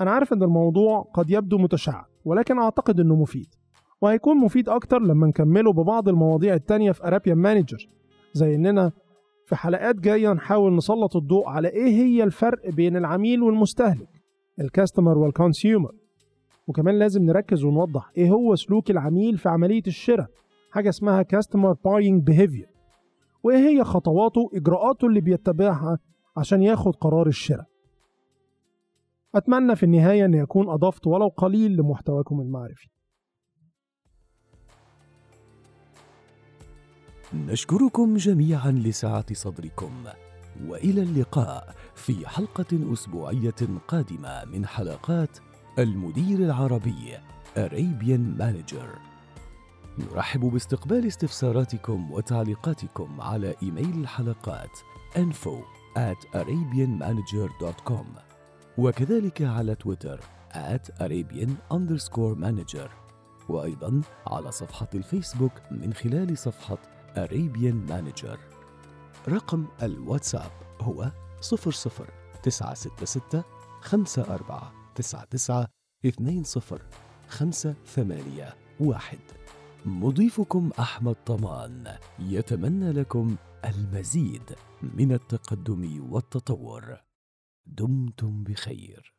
أنا 0.00 0.10
عارف 0.10 0.32
إن 0.32 0.42
الموضوع 0.42 1.10
قد 1.14 1.30
يبدو 1.30 1.58
متشعب 1.58 2.06
ولكن 2.24 2.58
أعتقد 2.58 3.00
إنه 3.00 3.14
مفيد. 3.14 3.54
وهيكون 4.00 4.36
مفيد 4.36 4.68
أكتر 4.68 5.02
لما 5.02 5.26
نكمله 5.26 5.72
ببعض 5.72 6.08
المواضيع 6.08 6.54
التانية 6.54 6.92
في 6.92 7.06
Arabian 7.06 7.38
Manager 7.38 7.88
زي 8.32 8.54
إننا 8.54 8.92
في 9.46 9.56
حلقات 9.56 9.96
جاية 9.96 10.32
نحاول 10.32 10.76
نسلط 10.76 11.16
الضوء 11.16 11.48
على 11.48 11.68
إيه 11.68 11.90
هي 11.90 12.24
الفرق 12.24 12.70
بين 12.70 12.96
العميل 12.96 13.42
والمستهلك 13.42 14.08
ال 14.60 14.66
customer 14.66 15.18
وال 15.18 15.33
consumer 15.33 15.92
وكمان 16.66 16.98
لازم 16.98 17.22
نركز 17.22 17.64
ونوضح 17.64 18.10
إيه 18.16 18.30
هو 18.30 18.54
سلوك 18.54 18.90
العميل 18.90 19.38
في 19.38 19.48
عملية 19.48 19.82
الشراء 19.86 20.26
حاجة 20.74 20.88
اسمها 20.88 21.22
customer 21.22 21.72
buying 21.72 22.22
behavior 22.22 22.68
وإيه 23.42 23.68
هي 23.68 23.84
خطواته 23.84 24.50
إجراءاته 24.54 25.06
اللي 25.06 25.20
بيتبعها 25.20 25.98
عشان 26.36 26.62
ياخد 26.62 26.96
قرار 26.96 27.26
الشراء. 27.26 27.66
أتمنى 29.34 29.76
في 29.76 29.82
النهاية 29.82 30.24
أن 30.24 30.34
يكون 30.34 30.68
أضفت 30.68 31.06
ولو 31.06 31.28
قليل 31.28 31.76
لمحتواكم 31.76 32.40
المعرفي. 32.40 32.88
نشكركم 37.34 38.16
جميعا 38.16 38.70
لسعة 38.70 39.34
صدركم 39.34 39.92
وإلى 40.66 41.02
اللقاء 41.02 41.74
في 41.94 42.28
حلقة 42.28 42.92
أسبوعية 42.92 43.78
قادمة 43.88 44.44
من 44.44 44.66
حلقات 44.66 45.38
المدير 45.78 46.38
العربي 46.38 47.16
Arabian 47.56 48.38
Manager. 48.38 49.13
نرحب 49.98 50.40
باستقبال 50.40 51.06
استفساراتكم 51.06 52.12
وتعليقاتكم 52.12 53.20
على 53.20 53.54
إيميل 53.62 54.00
الحلقات 54.00 54.78
info 55.16 55.50
at 55.96 56.26
arabianmanager.com 56.36 58.06
وكذلك 58.78 59.42
على 59.42 59.74
تويتر 59.74 60.20
at 60.52 60.88
Arabian 61.00 61.50
underscore 61.74 62.36
manager 62.36 62.88
وأيضا 63.48 64.00
على 64.26 64.52
صفحة 64.52 64.88
الفيسبوك 64.94 65.52
من 65.70 65.92
خلال 65.92 66.38
صفحة 66.38 66.78
Arabian 67.16 67.90
Manager. 67.90 68.38
رقم 69.28 69.66
الواتساب 69.82 70.50
هو 70.80 71.10
00966 71.42 73.42
54 73.94 74.70
99 74.94 75.66
20 76.04 76.44
5 77.28 77.74
8 77.86 78.54
1 78.80 79.18
مضيفكم 79.86 80.70
أحمد 80.78 81.14
طمان. 81.26 81.98
يتمنى 82.18 82.92
لكم 82.92 83.36
المزيد 83.64 84.42
من 84.82 85.12
التقدم 85.12 86.12
والتطور. 86.12 87.00
دمتم 87.66 88.44
بخير. 88.44 89.14